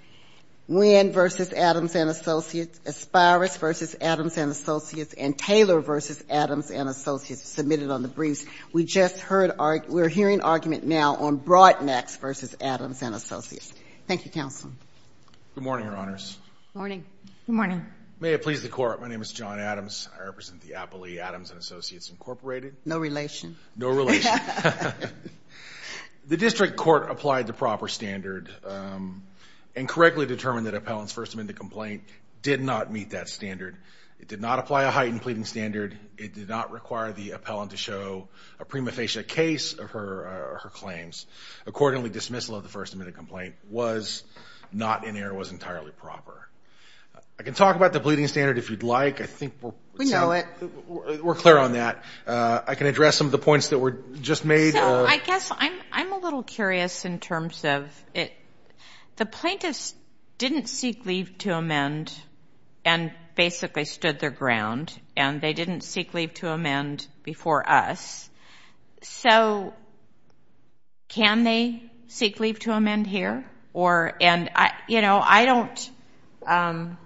Wynn 0.69 1.11
v. 1.11 1.19
Adams 1.55 1.95
& 1.95 1.95
Associates, 1.95 2.79
Aspirus 2.85 3.57
v. 3.57 3.97
Adams 4.01 4.37
& 4.37 4.37
Associates, 4.37 5.15
and 5.15 5.35
Taylor 5.35 5.79
v. 5.79 6.13
Adams 6.29 6.69
& 6.69 6.71
Associates 6.71 7.49
submitted 7.49 7.89
on 7.89 8.03
the 8.03 8.07
briefs. 8.07 8.45
We 8.71 8.85
just 8.85 9.17
heard, 9.17 9.53
we're 9.87 10.07
hearing 10.07 10.41
argument 10.41 10.85
now 10.85 11.15
on 11.15 11.39
Broadnax 11.39 12.19
v. 12.19 12.55
Adams 12.63 13.01
& 13.01 13.01
Associates. 13.01 13.73
Thank 14.07 14.25
you, 14.25 14.31
counsel. 14.31 14.69
Good 15.55 15.63
morning, 15.63 15.87
Your 15.87 15.97
Honors. 15.97 16.37
Morning. 16.75 17.03
Good 17.47 17.55
morning. 17.55 17.83
May 18.19 18.33
it 18.33 18.43
please 18.43 18.61
the 18.61 18.69
Court, 18.69 19.01
my 19.01 19.07
name 19.07 19.23
is 19.23 19.31
John 19.31 19.59
Adams. 19.59 20.07
I 20.19 20.25
represent 20.25 20.61
the 20.61 20.73
Appellee 20.73 21.17
Adams 21.17 21.49
& 21.51 21.57
Associates, 21.57 22.11
Incorporated. 22.11 22.75
No 22.85 22.99
relation. 22.99 23.57
No 23.75 23.89
relation. 23.89 24.31
The 26.27 26.37
district 26.37 26.75
court 26.77 27.09
applied 27.09 27.47
the 27.47 27.53
proper 27.53 27.87
standard 27.87 28.51
um, 28.63 29.23
and 29.79 29.87
correctly 29.87 30.25
determined 30.25 30.67
that 30.67 30.73
Appellant's 30.73 31.13
First 31.13 31.33
Amended 31.35 31.55
complaint 31.55 32.03
did 32.41 32.61
not 32.61 32.91
meet 32.91 33.11
that 33.11 33.29
standard. 33.29 33.77
It 34.19 34.27
did 34.27 34.41
not 34.41 34.59
apply 34.59 34.83
a 34.83 34.91
heightened 34.91 35.21
pleading 35.21 35.45
standard. 35.45 35.97
It 36.17 36.33
did 36.33 36.49
not 36.49 36.73
require 36.73 37.13
the 37.13 37.31
appellant 37.31 37.71
to 37.71 37.77
show 37.77 38.27
a 38.59 38.65
prima 38.65 38.91
facie 38.91 39.23
case 39.23 39.71
of 39.71 39.91
her 39.91 40.27
uh, 40.27 40.59
her 40.59 40.69
claims. 40.69 41.25
Accordingly, 41.65 42.09
dismissal 42.09 42.55
of 42.55 42.63
the 42.63 42.69
First 42.69 42.93
Amended 42.93 43.15
complaint 43.15 43.55
was 43.69 44.25
not 44.73 45.05
in 45.05 45.15
error, 45.15 45.33
was 45.33 45.51
entirely 45.51 45.91
proper. 45.91 46.49
I 47.39 47.43
can 47.43 47.53
talk 47.53 47.77
about 47.77 47.93
the 47.93 48.01
pleading 48.01 48.27
standard 48.27 48.57
if 48.57 48.69
you'd 48.69 48.83
like. 48.83 49.21
I 49.21 49.25
think 49.25 49.53
we're 49.61 49.71
We 49.95 50.09
know 50.09 50.31
it. 50.31 50.45
We're 51.23 51.35
clear 51.35 51.57
on 51.57 51.71
that. 51.73 52.03
Uh, 52.27 52.59
I 52.67 52.75
can 52.75 52.87
address 52.87 53.15
some 53.15 53.27
of 53.27 53.31
the 53.31 53.37
points 53.37 53.69
that 53.69 53.79
were 53.79 53.97
just 54.19 54.43
made. 54.43 54.73
So 54.73 54.81
uh- 54.81 55.05
I 55.07 55.19
guess 55.19 55.49
I'm 55.55 55.79
I'm 55.93 56.11
a 56.11 56.17
little 56.17 56.43
curious 56.43 57.05
in 57.05 57.19
terms 57.19 57.63
of 57.63 57.89
it. 58.13 58.33
The 59.19 59.25
plaintiffs 59.25 59.93
didn't 60.37 60.69
seek 60.69 61.05
leave 61.05 61.37
to 61.39 61.53
amend 61.53 62.13
and 62.85 63.11
basically 63.35 63.83
stood 63.83 64.17
their 64.17 64.29
ground, 64.29 64.97
and 65.17 65.41
they 65.41 65.51
didn't 65.51 65.81
seek 65.81 66.13
leave 66.13 66.33
to 66.35 66.49
amend 66.49 67.05
before 67.23 67.69
us. 67.69 68.29
So 69.01 69.73
can 71.09 71.43
they 71.43 71.83
seek 72.07 72.39
leave 72.39 72.59
to 72.59 72.71
amend 72.71 73.07
here? 73.07 73.43
Or 73.73 74.13
and, 74.21 74.51
I 74.55 74.71
you 74.87 75.01
know, 75.01 75.19
I 75.21 75.43
don't, 75.43 75.91
um, 76.47 76.97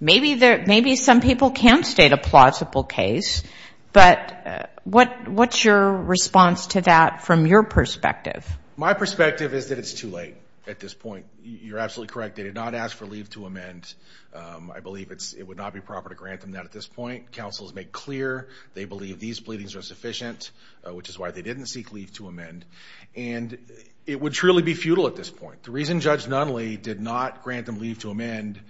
maybe 0.00 0.34
there 0.34 0.64
maybe 0.66 0.96
some 0.96 1.20
people 1.20 1.52
can 1.52 1.84
state 1.84 2.10
a 2.10 2.18
plausible 2.18 2.82
case, 2.82 3.44
but 3.92 4.18
uh, 4.44 4.62
what, 4.82 5.28
what's 5.28 5.64
your 5.64 5.88
response 5.88 6.66
to 6.74 6.80
that 6.80 7.22
from 7.22 7.46
your 7.46 7.62
perspective? 7.62 8.44
My 8.76 8.92
perspective 8.92 9.54
is 9.54 9.68
that 9.68 9.78
it's 9.78 9.94
too 9.94 10.10
late 10.10 10.34
at 10.68 10.78
this 10.80 10.94
point. 10.94 11.26
You're 11.42 11.78
absolutely 11.78 12.12
correct. 12.12 12.36
They 12.36 12.42
did 12.42 12.54
not 12.54 12.74
ask 12.74 12.96
for 12.96 13.06
leave 13.06 13.30
to 13.30 13.46
amend. 13.46 13.92
Um 14.34 14.70
I 14.74 14.80
believe 14.80 15.10
it's 15.10 15.32
it 15.32 15.42
would 15.42 15.56
not 15.56 15.72
be 15.72 15.80
proper 15.80 16.08
to 16.10 16.14
grant 16.14 16.42
them 16.42 16.52
that 16.52 16.64
at 16.64 16.72
this 16.72 16.86
point. 16.86 17.32
Counsel 17.32 17.66
has 17.66 17.74
made 17.74 17.90
clear 17.90 18.48
they 18.74 18.84
believe 18.84 19.18
these 19.18 19.40
pleadings 19.40 19.74
are 19.76 19.82
sufficient, 19.82 20.50
which 20.84 21.08
is 21.08 21.18
why 21.18 21.30
they 21.30 21.42
didn't 21.42 21.66
seek 21.66 21.92
leave 21.92 22.12
to 22.14 22.28
amend. 22.28 22.64
And 23.16 23.58
it 24.06 24.20
would 24.20 24.34
truly 24.34 24.62
be 24.62 24.74
futile 24.74 25.06
at 25.06 25.16
this 25.16 25.30
point. 25.30 25.62
The 25.62 25.70
reason 25.70 26.00
Judge 26.00 26.26
Nunley 26.26 26.80
did 26.80 27.00
not 27.00 27.42
grant 27.42 27.66
them 27.66 27.78
leave 27.80 27.98
to 28.00 28.10
amend 28.10 28.60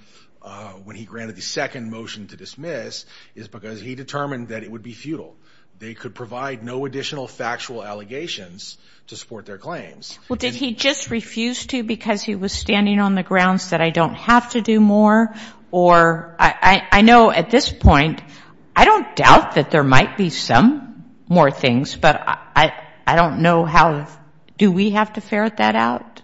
uh 0.40 0.72
when 0.84 0.94
he 0.94 1.04
granted 1.04 1.34
the 1.34 1.42
second 1.42 1.90
motion 1.90 2.28
to 2.28 2.36
dismiss 2.36 3.04
is 3.34 3.48
because 3.48 3.80
he 3.80 3.96
determined 3.96 4.48
that 4.48 4.62
it 4.62 4.70
would 4.70 4.84
be 4.84 4.92
futile. 4.92 5.36
They 5.78 5.94
could 5.94 6.14
provide 6.14 6.64
no 6.64 6.86
additional 6.86 7.28
factual 7.28 7.84
allegations 7.84 8.78
to 9.06 9.16
support 9.16 9.46
their 9.46 9.58
claims. 9.58 10.18
Well, 10.28 10.36
did 10.36 10.54
he 10.54 10.74
just 10.74 11.10
refuse 11.10 11.66
to 11.66 11.82
because 11.82 12.22
he 12.22 12.34
was 12.34 12.52
standing 12.52 12.98
on 12.98 13.14
the 13.14 13.22
grounds 13.22 13.70
that 13.70 13.80
I 13.80 13.90
don't 13.90 14.14
have 14.14 14.50
to 14.50 14.60
do 14.60 14.80
more? 14.80 15.34
Or 15.70 16.34
I 16.38 16.88
I 16.90 17.02
know 17.02 17.30
at 17.30 17.50
this 17.50 17.70
point, 17.70 18.22
I 18.74 18.84
don't 18.84 19.14
doubt 19.14 19.54
that 19.54 19.70
there 19.70 19.84
might 19.84 20.16
be 20.16 20.30
some 20.30 21.04
more 21.28 21.50
things, 21.50 21.94
but 21.94 22.16
I 22.26 22.72
I 23.08 23.16
don't 23.16 23.40
know 23.40 23.64
how, 23.64 24.06
do 24.58 24.70
we 24.70 24.90
have 24.90 25.14
to 25.14 25.22
ferret 25.22 25.56
that 25.56 25.74
out? 25.74 26.20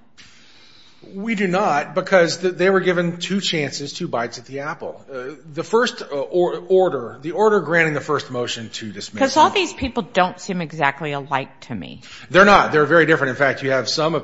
We 1.15 1.35
do 1.35 1.47
not 1.47 1.95
because 1.95 2.39
they 2.39 2.71
were 2.71 2.81
given 2.81 3.19
two 3.19 3.41
chances, 3.41 3.93
two 3.93 4.09
bites 4.09 4.39
at 4.39 4.47
the 4.47 4.61
apple. 4.61 5.05
Uh, 5.11 5.35
the 5.53 5.65
first 5.65 6.03
uh, 6.03 6.07
order, 6.07 7.19
the 7.23 7.33
order 7.33 7.61
granting 7.61 7.95
the 7.95 8.01
first 8.01 8.31
motion 8.31 8.71
to 8.71 8.93
dismiss. 8.93 9.15
Because 9.15 9.37
all 9.37 9.51
these 9.51 9.73
people 9.73 10.03
don't 10.03 10.41
seem 10.41 10.61
exactly 10.61 11.13
alike 11.13 11.61
to 11.63 11.75
me. 11.75 12.03
They're 12.31 12.45
not. 12.45 12.73
They're 12.73 12.87
very 12.87 13.07
different. 13.07 13.31
In 13.31 13.37
fact, 13.37 13.63
you 13.63 13.71
have 13.71 13.89
some 13.89 14.15
uh, 14.15 14.21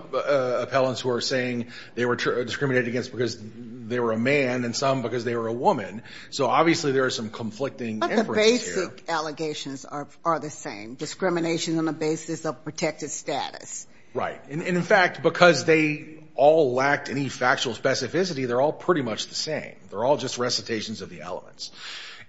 appellants 0.63 1.01
who 1.01 1.11
are 1.11 1.21
saying 1.21 1.69
they 1.95 2.07
were 2.07 2.17
discriminated 2.17 2.89
against 2.89 3.13
because 3.13 3.39
they 3.91 4.01
were 4.01 4.13
a 4.13 4.19
man 4.19 4.65
and 4.65 4.75
some 4.75 5.03
because 5.03 5.25
they 5.25 5.37
were 5.37 5.49
a 5.49 5.53
woman. 5.53 6.03
So 6.31 6.47
obviously 6.47 6.93
there 6.93 7.05
are 7.05 7.11
some 7.11 7.31
conflicting 7.31 7.99
But 7.99 8.17
the 8.17 8.25
basic 8.25 9.09
allegations 9.09 9.85
are 9.85 10.39
the 10.41 10.51
same, 10.51 10.95
discrimination 10.95 11.79
on 11.79 11.85
the 11.85 11.93
basis 11.93 12.45
of 12.47 12.65
protected 12.65 13.11
status. 13.11 13.87
Right. 14.15 14.41
And 14.49 14.63
in 14.63 14.83
fact, 14.83 15.23
because 15.23 15.65
they 15.65 16.20
all 16.41 16.73
lacked 16.73 17.11
any 17.11 17.29
factual 17.29 17.75
specificity, 17.75 18.49
they're 18.49 18.63
all 18.63 18.73
pretty 18.73 19.03
much 19.03 19.27
the 19.27 19.35
same. 19.35 19.75
They're 19.91 20.03
all 20.03 20.17
just 20.17 20.39
recitations 20.39 21.03
of 21.03 21.11
the 21.11 21.21
elements. 21.21 21.71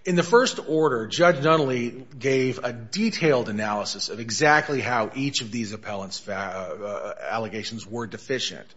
In 0.03 0.18
the 0.18 0.24
first 0.24 0.60
order, 0.68 1.08
Judge 1.08 1.38
Nunley 1.38 2.03
gave 2.20 2.60
a 2.62 2.74
detailed 2.74 3.48
analysis 3.48 4.10
of 4.10 4.20
exactly 4.20 4.82
how 4.82 5.12
each 5.15 5.39
of 5.39 5.50
these 5.50 5.72
appellants' 5.72 6.27
uh, 6.27 7.15
allegations 7.22 7.88
were 7.88 8.06
deficient. 8.06 8.68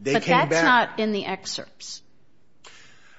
They 0.00 0.12
But 0.12 0.22
that's 0.22 0.62
not 0.62 1.00
in 1.00 1.10
the 1.10 1.26
excerpts. 1.26 2.00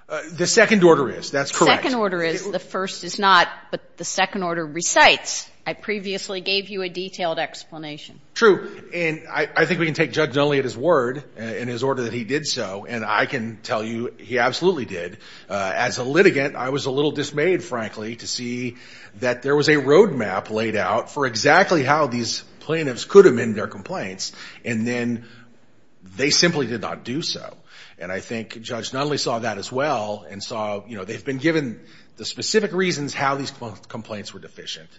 Uh, 0.08 0.22
the 0.32 0.48
second 0.48 0.86
order 0.86 1.10
is. 1.10 1.32
That's 1.32 1.52
correct. 1.52 1.84
The 1.84 1.90
Second 1.90 2.00
order 2.00 2.24
is. 2.24 2.50
The 2.50 2.60
first 2.60 3.04
is 3.04 3.20
not, 3.20 3.50
but 3.72 3.98
the 3.98 4.06
second 4.06 4.44
order 4.44 4.66
recites. 4.66 5.50
I 5.68 5.74
previously 5.74 6.40
gave 6.40 6.70
you 6.70 6.82
a 6.82 6.88
detailed 6.88 7.40
explanation. 7.40 8.22
True. 8.34 8.90
And 8.94 9.24
I 9.30 9.66
think 9.66 9.82
we 9.82 9.86
can 9.86 9.96
take 9.96 10.14
Judge 10.14 10.32
Nunley 10.34 10.60
at 10.60 10.64
his 10.64 10.78
word 10.78 11.26
uh, 11.38 11.44
in 11.44 11.68
his 11.68 11.84
order 11.84 12.04
that 12.04 12.14
he 12.14 12.24
did 12.24 12.48
so. 12.48 12.86
And 12.86 13.04
I 13.04 13.26
can 13.26 13.58
tell 13.64 13.84
you 13.84 14.14
he 14.18 14.40
absolutely 14.40 14.86
did. 14.86 15.18
Uh, 15.50 15.74
as 15.76 15.98
a 15.98 16.06
litigant, 16.06 16.56
I 16.56 16.70
was 16.70 16.86
a 16.86 16.92
little 16.92 17.12
dismayed, 17.12 17.66
frankly, 17.66 18.16
to 18.16 18.28
see 18.28 18.78
that 19.20 19.42
there 19.42 19.58
was 19.58 19.68
a 19.68 19.76
roadmap 19.76 20.50
laid 20.50 20.78
out 20.78 21.12
for 21.12 21.26
exactly 21.26 21.84
how 21.84 22.08
these 22.08 22.46
plaintiffs 22.62 23.04
could 23.04 23.26
amend 23.26 23.56
their 23.56 23.68
complaints. 23.68 24.32
And 24.64 24.88
then 24.88 25.26
they 26.16 26.30
simply 26.30 26.68
did 26.68 26.80
not 26.80 27.04
do 27.04 27.22
so. 27.22 27.58
And 28.00 28.10
I 28.10 28.22
think 28.22 28.62
Judge 28.62 28.92
Nunley 28.92 29.20
saw 29.20 29.40
that 29.40 29.58
as 29.58 29.70
well 29.70 30.26
and 30.30 30.42
saw, 30.42 30.86
you 30.88 30.96
know, 30.96 31.04
they've 31.04 31.26
been 31.26 31.40
given 31.40 31.82
the 32.18 32.26
specific 32.26 32.74
reasons 32.74 33.14
how 33.14 33.36
these 33.36 33.52
complaints 33.88 34.34
were 34.34 34.40
deficient. 34.40 34.90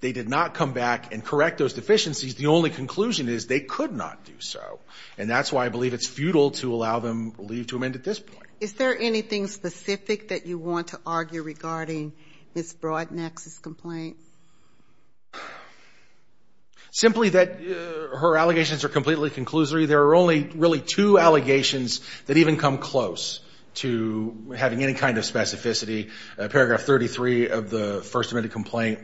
They 0.00 0.12
did 0.12 0.28
not 0.28 0.54
come 0.54 0.72
back 0.72 1.12
and 1.12 1.24
correct 1.24 1.58
those 1.58 1.72
deficiencies. 1.72 2.36
The 2.36 2.46
only 2.46 2.70
conclusion 2.70 3.28
is 3.28 3.46
they 3.46 3.60
could 3.60 3.92
not 3.92 4.24
do 4.24 4.34
so. 4.38 4.78
And 5.16 5.28
that's 5.28 5.50
why 5.50 5.66
I 5.66 5.70
believe 5.70 5.92
it's 5.92 6.06
futile 6.06 6.52
to 6.52 6.72
allow 6.72 7.00
them 7.00 7.32
leave 7.38 7.68
to 7.68 7.76
amend 7.76 7.96
at 7.96 8.04
this 8.04 8.20
point. 8.20 8.46
Is 8.60 8.74
there 8.74 8.96
anything 8.96 9.48
specific 9.48 10.28
that 10.28 10.46
you 10.46 10.58
want 10.58 10.88
to 10.88 11.00
argue 11.04 11.42
regarding 11.42 12.12
Ms. 12.54 12.74
Broadnax's 12.74 13.58
complaint? 13.58 14.16
Simply 16.90 17.30
that 17.30 17.52
uh, 17.52 18.16
her 18.16 18.36
allegations 18.36 18.84
are 18.84 18.88
completely 18.88 19.30
conclusory. 19.30 19.86
There 19.86 20.02
are 20.02 20.14
only 20.14 20.44
really 20.54 20.80
two 20.80 21.18
allegations 21.18 22.00
that 22.26 22.36
even 22.36 22.56
come 22.56 22.78
close 22.78 23.40
to 23.78 24.54
having 24.56 24.82
any 24.82 24.94
kind 24.94 25.18
of 25.18 25.24
specificity. 25.24 26.10
Uh, 26.38 26.48
paragraph 26.48 26.82
33 26.82 27.48
of 27.48 27.70
the 27.70 28.02
First 28.02 28.32
Amended 28.32 28.52
complaint, 28.52 28.98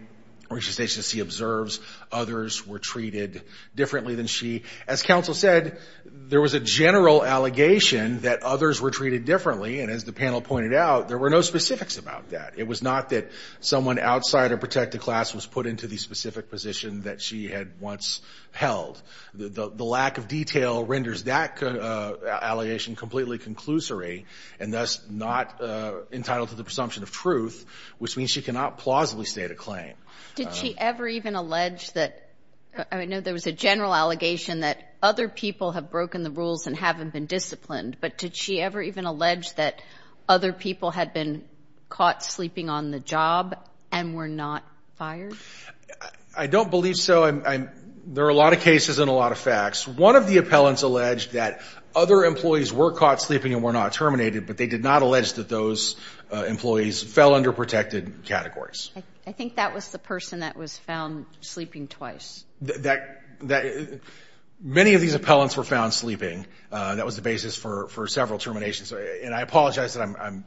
where 0.48 0.60
she 0.60 0.72
states 0.72 0.96
that 0.96 1.04
she 1.04 1.20
observes 1.20 1.80
others 2.12 2.66
were 2.66 2.78
treated 2.78 3.42
differently 3.74 4.14
than 4.14 4.26
she. 4.26 4.62
As 4.86 5.02
counsel 5.02 5.34
said, 5.34 5.78
there 6.16 6.40
was 6.40 6.54
a 6.54 6.60
general 6.60 7.24
allegation 7.24 8.20
that 8.20 8.42
others 8.42 8.80
were 8.80 8.90
treated 8.90 9.24
differently. 9.24 9.80
And 9.80 9.90
as 9.90 10.04
the 10.04 10.12
panel 10.12 10.40
pointed 10.40 10.72
out, 10.72 11.08
there 11.08 11.18
were 11.18 11.28
no 11.28 11.40
specifics 11.40 11.98
about 11.98 12.30
that. 12.30 12.54
It 12.56 12.66
was 12.66 12.82
not 12.82 13.10
that 13.10 13.30
someone 13.60 13.98
outside 13.98 14.52
a 14.52 14.56
protected 14.56 15.00
class 15.00 15.34
was 15.34 15.44
put 15.44 15.66
into 15.66 15.86
the 15.86 15.96
specific 15.96 16.50
position 16.50 17.02
that 17.02 17.20
she 17.20 17.48
had 17.48 17.80
once 17.80 18.20
held. 18.52 19.02
The 19.34 19.84
lack 19.84 20.18
of 20.18 20.28
detail 20.28 20.84
renders 20.84 21.24
that 21.24 21.62
uh, 21.62 22.14
allegation 22.26 22.94
completely 22.96 23.38
conclusory 23.38 24.24
and 24.60 24.72
thus 24.72 25.00
not 25.10 25.60
uh, 25.60 25.94
entitled 26.12 26.50
to 26.50 26.54
the 26.54 26.64
presumption 26.64 27.02
of 27.02 27.10
truth, 27.10 27.66
which 27.98 28.16
means 28.16 28.30
she 28.30 28.42
cannot 28.42 28.78
plausibly 28.78 29.24
state 29.24 29.50
a 29.50 29.54
claim. 29.54 29.94
Did 30.36 30.54
she 30.54 30.70
um, 30.70 30.76
ever 30.78 31.08
even 31.08 31.34
allege 31.34 31.92
that, 31.92 32.23
I 32.90 33.04
know 33.04 33.20
there 33.20 33.32
was 33.32 33.46
a 33.46 33.52
general 33.52 33.94
allegation 33.94 34.60
that 34.60 34.94
other 35.02 35.28
people 35.28 35.72
have 35.72 35.90
broken 35.90 36.22
the 36.22 36.30
rules 36.30 36.66
and 36.66 36.76
haven't 36.76 37.12
been 37.12 37.26
disciplined, 37.26 37.98
but 38.00 38.18
did 38.18 38.34
she 38.34 38.60
ever 38.60 38.82
even 38.82 39.04
allege 39.04 39.54
that 39.54 39.80
other 40.28 40.52
people 40.52 40.90
had 40.90 41.12
been 41.12 41.44
caught 41.88 42.24
sleeping 42.24 42.68
on 42.68 42.90
the 42.90 43.00
job 43.00 43.56
and 43.92 44.14
were 44.14 44.28
not 44.28 44.64
fired? 44.96 45.34
I 46.36 46.46
don't 46.46 46.70
believe 46.70 46.96
so. 46.96 47.30
There 48.06 48.26
are 48.26 48.30
a 48.30 48.34
lot 48.34 48.52
of 48.52 48.60
cases 48.60 48.98
and 48.98 49.08
a 49.08 49.14
lot 49.14 49.32
of 49.32 49.38
facts. 49.38 49.86
One 49.86 50.16
of 50.16 50.26
the 50.26 50.38
appellants 50.38 50.82
alleged 50.82 51.32
that 51.32 51.62
other 51.94 52.24
employees 52.24 52.72
were 52.72 52.92
caught 52.92 53.22
sleeping 53.22 53.54
and 53.54 53.62
were 53.62 53.72
not 53.72 53.92
terminated, 53.92 54.46
but 54.46 54.56
they 54.56 54.66
did 54.66 54.82
not 54.82 55.02
allege 55.02 55.34
that 55.34 55.48
those 55.48 55.96
uh, 56.32 56.44
employees 56.44 57.02
fell 57.02 57.34
under 57.34 57.52
protected 57.52 58.24
categories. 58.24 58.90
I 59.26 59.32
think 59.32 59.56
that 59.56 59.74
was 59.74 59.88
the 59.88 59.98
person 59.98 60.40
that 60.40 60.56
was 60.56 60.76
found 60.76 61.26
sleeping 61.40 61.88
twice. 61.88 62.44
Th 62.66 62.78
that 62.82 63.22
that 63.42 64.00
many 64.60 64.94
of 64.94 65.00
these 65.00 65.14
appellants 65.14 65.56
were 65.56 65.64
found 65.64 65.92
sleeping. 65.92 66.46
Uh 66.72 66.94
that 66.96 67.06
was 67.06 67.16
the 67.16 67.22
basis 67.22 67.56
for 67.56 68.06
several 68.06 68.38
terminations. 68.38 68.92
And 68.92 69.34
I 69.34 69.40
apologize 69.42 69.94
that 69.94 70.02
I'm 70.02 70.16
I'm 70.16 70.44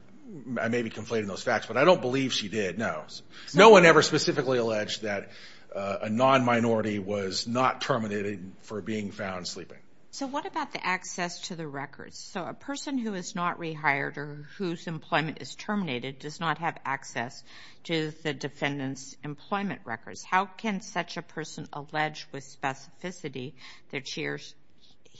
I 0.60 0.67
may 0.67 0.82
be 0.82 0.89
conflating 0.89 1.27
those 1.27 1.43
facts, 1.43 1.67
but 1.67 1.77
I 1.77 1.86
don't 1.86 2.01
believe 2.01 2.34
she 2.34 2.49
did, 2.49 2.77
no. 2.77 3.06
No 3.53 3.69
one 3.69 3.86
ever 3.86 4.01
specifically 4.01 4.58
alleged 4.58 5.03
that 5.03 5.30
a 5.73 6.10
non-minority 6.10 6.99
was 6.99 7.47
not 7.47 7.82
terminated 7.82 8.51
for 8.63 8.82
being 8.82 9.12
found 9.12 9.47
sleeping. 9.47 9.77
So 10.12 10.26
what 10.26 10.46
about 10.46 10.72
the 10.72 10.84
access 10.86 11.41
to 11.48 11.56
the 11.56 11.67
records? 11.67 12.17
So 12.17 12.43
a 12.43 12.54
person 12.54 12.98
who 12.98 13.13
is 13.13 13.36
not 13.36 13.60
rehired 13.60 14.17
or 14.17 14.48
whose 14.58 14.88
employment 14.88 15.41
is 15.41 15.54
terminated 15.54 16.17
does 16.20 16.39
not 16.39 16.58
have 16.60 16.78
access 16.86 17.43
to 17.84 18.12
the 18.24 18.34
defendant's 18.34 19.15
employment 19.24 19.82
records. 19.86 20.24
How 20.24 20.46
can 20.46 20.82
such 20.82 21.17
a 21.17 21.22
person 21.22 21.67
allege 21.74 22.26
with 22.32 22.46
specificity 22.46 23.54
that 23.91 24.08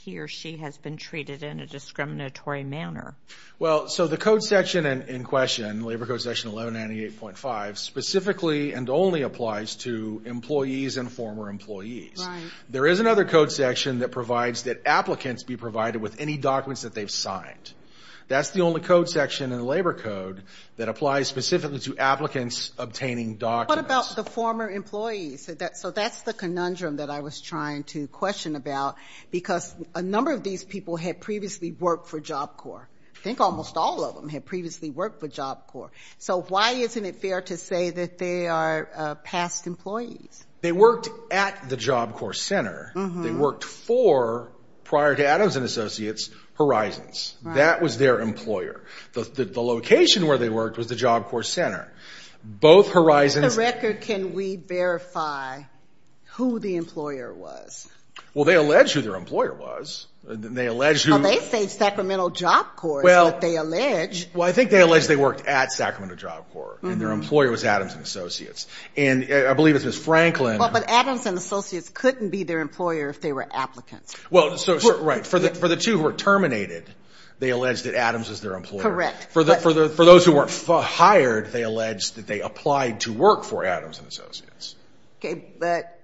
he 0.04 0.18
or 0.18 0.28
she 0.28 0.56
has 0.58 0.76
been 0.78 0.96
treated 0.96 1.42
in 1.42 1.60
a 1.60 1.66
discriminatory 1.66 2.64
manner? 2.64 3.16
Well, 3.58 3.88
so 3.88 4.06
the 4.06 4.16
code 4.16 4.42
section 4.42 4.86
in 4.86 5.24
question, 5.24 5.84
Labor 5.84 6.06
Code 6.06 6.20
Section 6.20 6.52
1198.5, 6.52 7.76
specifically 7.76 8.72
and 8.72 8.88
only 8.88 9.22
applies 9.22 9.76
to 9.76 10.22
employees 10.24 10.96
and 10.96 11.10
former 11.10 11.50
employees. 11.50 12.26
There 12.68 12.86
is 12.86 13.00
another 13.00 13.24
code 13.24 13.50
section 13.50 14.00
that 14.00 14.12
provides 14.12 14.64
that 14.64 14.86
applicants 14.86 15.42
be 15.42 15.56
provided 15.56 16.00
with 16.00 16.20
any 16.20 16.36
documents 16.36 16.82
that 16.82 16.94
they've 16.94 17.10
signed. 17.10 17.72
That's 18.28 18.50
the 18.50 18.60
only 18.60 18.82
code 18.82 19.08
section 19.08 19.52
in 19.52 19.58
the 19.58 19.64
Labor 19.64 19.94
Code 19.94 20.42
that 20.76 20.88
applies 20.88 21.28
specifically 21.28 21.78
to 21.80 21.96
applicants 21.96 22.72
obtaining 22.78 23.36
documents. 23.36 23.70
What 23.70 23.78
about 23.78 24.16
the 24.16 24.30
former 24.30 24.68
employees? 24.68 25.50
So 25.74 25.90
that's 25.90 26.22
the 26.22 26.34
conundrum 26.34 26.96
that 26.96 27.08
I 27.08 27.20
was 27.20 27.40
trying 27.40 27.84
to 27.84 28.06
question 28.06 28.54
about, 28.54 28.96
because 29.30 29.74
a 29.94 30.02
number 30.02 30.32
of 30.32 30.42
these 30.42 30.62
people 30.62 30.96
had 30.96 31.20
previously 31.20 31.72
worked 31.72 32.08
for 32.08 32.20
Job 32.20 32.58
Corps. 32.58 32.86
I 33.16 33.20
think 33.20 33.40
almost 33.40 33.76
all 33.76 34.04
of 34.04 34.14
them 34.14 34.28
had 34.28 34.44
previously 34.44 34.90
worked 34.90 35.20
for 35.20 35.26
Job 35.26 35.66
Corps. 35.66 35.90
So 36.18 36.42
why 36.42 36.72
isn't 36.72 37.04
it 37.04 37.16
fair 37.16 37.40
to 37.42 37.56
say 37.56 37.90
that 37.90 38.18
they 38.18 38.46
are 38.46 38.88
uh, 38.94 39.14
past 39.16 39.66
employees? 39.66 40.46
They 40.60 40.70
worked 40.70 41.08
at 41.32 41.68
the 41.68 41.76
Job 41.76 42.14
Corps 42.14 42.34
Center. 42.34 42.92
Mm-hmm. 42.94 43.22
They 43.22 43.32
worked 43.32 43.64
for, 43.64 44.52
prior 44.88 45.14
to 45.14 45.26
Adams 45.26 45.54
& 45.56 45.56
Associates, 45.56 46.30
Horizons. 46.54 47.36
That 47.44 47.80
was 47.80 47.98
their 47.98 48.20
employer. 48.20 48.80
The 49.12 49.62
location 49.62 50.26
where 50.26 50.38
they 50.38 50.48
worked 50.48 50.78
was 50.78 50.88
the 50.88 50.96
Job 50.96 51.26
Corps 51.26 51.42
Center. 51.42 51.92
Both 52.42 52.92
Horizons... 52.92 53.44
On 53.44 53.50
the 53.50 53.56
record, 53.58 54.00
can 54.00 54.32
we 54.32 54.56
verify 54.56 55.62
who 56.32 56.58
the 56.58 56.76
employer 56.76 57.32
was? 57.32 57.88
Well, 58.38 58.44
they 58.44 58.54
allege 58.54 58.92
who 58.92 59.00
their 59.00 59.16
employer 59.16 59.52
was. 59.52 60.06
They 60.22 60.68
allege 60.68 61.02
who... 61.02 61.10
Well, 61.10 61.18
they 61.18 61.40
say 61.40 61.66
Sacramento 61.66 62.30
Job 62.30 62.76
Corps 62.76 63.00
is 63.00 63.04
what 63.04 63.40
they 63.40 63.56
allege. 63.56 64.28
Well, 64.32 64.48
I 64.48 64.52
think 64.52 64.70
they 64.70 64.80
allege 64.80 65.08
they 65.08 65.16
worked 65.16 65.48
at 65.48 65.72
Sacramento 65.72 66.14
Job 66.14 66.48
Corps, 66.52 66.78
and 66.82 67.00
their 67.00 67.08
mm-hmm. 67.08 67.22
employer 67.22 67.50
was 67.50 67.64
Adams 67.64 67.96
& 67.96 67.96
Associates. 67.96 68.68
And 68.96 69.28
uh, 69.28 69.50
I 69.50 69.54
believe 69.54 69.74
it 69.74 69.84
was 69.84 69.98
Franklin... 69.98 70.60
Well, 70.60 70.70
but 70.70 70.88
Adams 70.88 71.26
& 71.26 71.26
Associates 71.26 71.88
couldn't 71.88 72.30
be 72.30 72.44
their 72.44 72.60
employer 72.60 73.08
if 73.08 73.20
they 73.20 73.32
were 73.32 73.44
applicants. 73.50 74.16
Well, 74.30 74.56
so, 74.56 75.00
right. 75.00 75.26
For 75.26 75.40
the 75.40 75.76
two 75.76 75.96
who 75.96 76.04
were 76.04 76.12
terminated, 76.12 76.88
they 77.40 77.50
allege 77.50 77.82
that 77.82 77.96
Adams 77.96 78.28
was 78.28 78.40
their 78.40 78.54
employer. 78.54 78.82
Correct. 78.82 79.32
For 79.32 79.42
those 79.42 80.24
who 80.24 80.30
weren't 80.30 80.52
hired, 80.68 81.50
they 81.50 81.64
allege 81.64 82.12
that 82.12 82.28
they 82.28 82.40
applied 82.40 83.00
to 83.00 83.12
work 83.12 83.42
for 83.42 83.64
Adams 83.64 84.00
& 84.04 84.06
Associates. 84.06 84.76
Okay, 85.18 85.44
but 85.58 85.97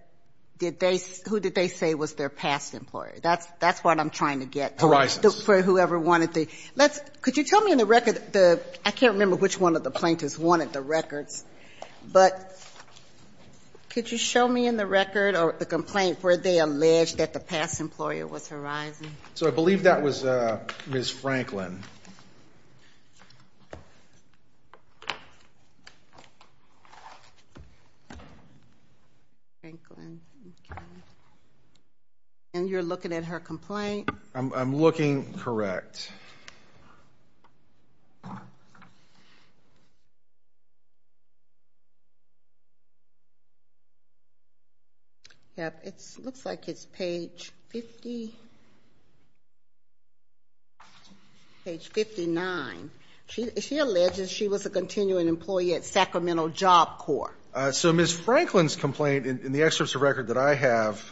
who 0.61 1.41
did 1.41 1.55
they 1.55 1.69
say 1.69 1.95
was 1.95 2.15
their 2.15 2.29
past 2.29 2.75
employer? 2.75 3.15
That's 3.23 3.47
that's 3.59 3.83
what 3.83 3.99
I'm 3.99 4.11
trying 4.11 4.41
to 4.41 4.47
get 4.47 4.79
to. 4.79 4.87
Horizons. 4.87 5.43
For 5.43 5.63
whoever 5.63 5.99
wanted 5.99 6.33
the... 6.33 6.49
Let's 6.77 7.01
could 7.23 7.37
you 7.37 7.45
tell 7.45 7.61
me 7.61 7.73
in 7.73 7.79
the 7.79 7.87
record, 7.87 8.33
the 8.33 8.61
I 8.85 8.91
can't 8.91 9.15
remember 9.15 9.37
which 9.37 9.59
one 9.59 9.77
of 9.77 9.83
the 9.83 9.91
plaintiffs 9.91 10.39
wanted 10.39 10.73
the 10.73 10.81
records, 10.81 11.45
but 12.13 12.53
could 13.91 14.11
you 14.11 14.19
show 14.19 14.47
me 14.47 14.67
in 14.67 14.77
the 14.77 14.87
record 14.87 15.37
or 15.37 15.55
the 15.57 15.67
complaint 15.67 16.19
where 16.21 16.37
they 16.37 16.59
alleged 16.59 17.19
that 17.19 17.33
the 17.33 17.41
past 17.41 17.81
employer 17.81 18.27
was 18.27 18.49
Horizon? 18.49 19.09
So 19.35 19.47
I 19.47 19.53
believe 19.53 19.85
that 19.85 20.03
was 20.03 20.25
uh, 20.25 20.59
Ms. 20.89 21.11
Franklin. 21.11 21.81
And 32.55 32.69
you're 32.69 32.85
looking 32.85 33.13
at 33.13 33.25
her 33.25 33.41
complaint? 33.41 34.09
I'm 34.33 34.77
looking 34.77 35.35
correct. 35.35 36.09
Yep, 45.57 45.81
it 45.85 45.95
looks 46.23 46.47
like 46.47 46.69
it's 46.69 46.85
page 46.85 47.53
50. 47.71 48.33
Page 51.65 51.89
59. 51.89 52.91
She 53.27 53.79
alleges 53.79 54.31
she 54.31 54.47
was 54.47 54.65
a 54.65 54.71
continuing 54.71 55.27
employee 55.27 55.75
at 55.75 55.85
Sacramento 55.85 56.51
Job 56.51 56.99
Corps. 56.99 57.35
Uh, 57.53 57.73
so 57.73 57.93
Ms. 57.93 58.13
Franklin's 58.13 58.77
complaint, 58.77 59.27
in 59.27 59.53
the 59.53 59.63
excerpts 59.63 59.95
of 59.97 60.03
record 60.03 60.29
that 60.29 60.37
I 60.37 60.55
have. 60.55 61.03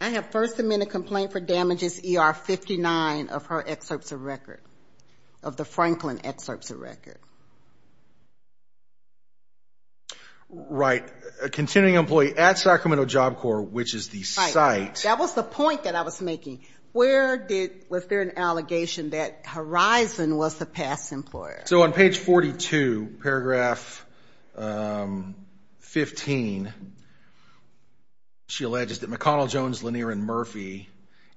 I 0.00 0.08
have 0.10 0.30
First 0.30 0.58
Amended 0.58 0.90
complaint 0.90 1.32
for 1.32 1.40
damages 1.40 2.00
ER 2.04 2.34
59 2.34 3.28
of 3.28 3.46
her 3.46 3.64
excerpts 3.66 4.12
of 4.12 4.22
record, 4.22 4.60
of 5.42 5.56
the 5.56 5.64
Franklin 5.64 6.20
excerpts 6.24 6.70
of 6.70 6.80
record. 6.80 7.18
Right. 10.50 11.04
A 11.42 11.48
continuing 11.48 11.96
employee 11.96 12.36
at 12.36 12.58
Sacramento 12.58 13.06
Job 13.06 13.38
Corps, 13.38 13.62
which 13.62 13.94
is 13.94 14.08
the 14.08 14.22
site. 14.22 14.96
That 15.04 15.18
was 15.18 15.34
the 15.34 15.42
point 15.42 15.84
that 15.84 15.94
I 15.94 16.02
was 16.02 16.20
making. 16.20 16.60
Where 16.92 17.36
did, 17.36 17.86
was 17.88 18.06
there 18.06 18.22
an 18.22 18.32
allegation 18.36 19.10
that 19.10 19.40
Horizon 19.44 20.36
was 20.36 20.56
the 20.58 20.66
past 20.66 21.10
employer? 21.12 21.62
So 21.66 21.82
on 21.82 21.92
page 21.92 22.18
42, 22.18 23.16
paragraph 23.20 24.06
15, 25.78 26.72
she 28.46 28.64
alleges 28.64 29.00
that 29.00 29.10
McConnell, 29.10 29.48
Jones, 29.48 29.82
Lanier, 29.82 30.10
and 30.10 30.24
Murphy 30.24 30.88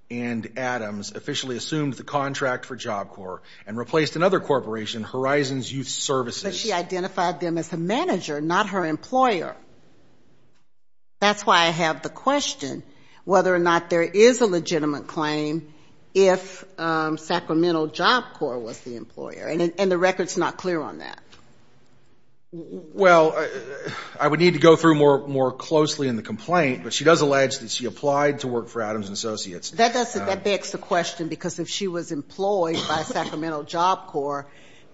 and 0.10 0.58
Adams 0.58 1.14
officially 1.14 1.58
assumed 1.58 1.94
the 1.94 2.04
contract 2.04 2.66
for 2.66 2.76
Job 2.76 3.10
Corps 3.10 3.42
and 3.66 3.78
replaced 3.78 4.16
another 4.16 4.40
corporation, 4.40 5.04
Horizons 5.04 5.72
Youth 5.72 5.90
Services. 5.90 6.44
But 6.44 6.56
she 6.56 6.72
identified 6.72 7.40
them 7.40 7.58
as 7.58 7.70
the 7.70 7.78
manager, 7.78 8.40
not 8.40 8.70
her 8.70 8.86
employer. 8.86 9.56
That's 11.20 11.46
why 11.46 11.66
I 11.66 11.70
have 11.70 12.04
the 12.04 12.10
question 12.10 12.84
whether 13.26 13.54
or 13.54 13.60
not 13.60 13.90
there 13.90 14.04
is 14.04 14.40
a 14.40 14.46
legitimate 14.46 15.08
claim 15.08 15.74
if 16.14 16.64
um, 16.80 17.18
Sacramento 17.18 17.88
Job 17.88 18.24
Corps 18.36 18.60
was 18.60 18.80
the 18.82 18.96
employer. 18.96 19.48
And 19.48 19.92
the 19.92 19.98
record's 19.98 20.38
not 20.38 20.58
clear 20.58 20.82
on 20.82 21.00
that. 21.00 21.20
Well, 22.52 23.46
I 24.18 24.28
would 24.28 24.40
need 24.40 24.54
to 24.54 24.60
go 24.60 24.78
through 24.78 24.96
more 24.96 25.52
closely 25.52 26.08
in 26.08 26.16
the 26.16 26.22
complaint, 26.22 26.84
but 26.84 26.94
she 26.94 27.04
does 27.04 27.20
allege 27.20 27.60
that 27.60 27.72
she 27.72 27.86
applied 27.86 28.40
to 28.40 28.48
work 28.48 28.70
for 28.70 28.82
Adams 28.82 29.08
and 29.08 29.14
Associates. 29.14 29.72
That 29.72 29.96
um, 30.16 30.40
begs 30.40 30.72
the 30.72 30.78
question, 30.78 31.28
because 31.28 31.60
if 31.60 31.68
she 31.68 31.90
was 31.90 32.14
employed 32.14 32.80
by 32.88 33.04
Sacramento 33.04 33.64
Job 33.64 34.08
Corps 34.08 34.50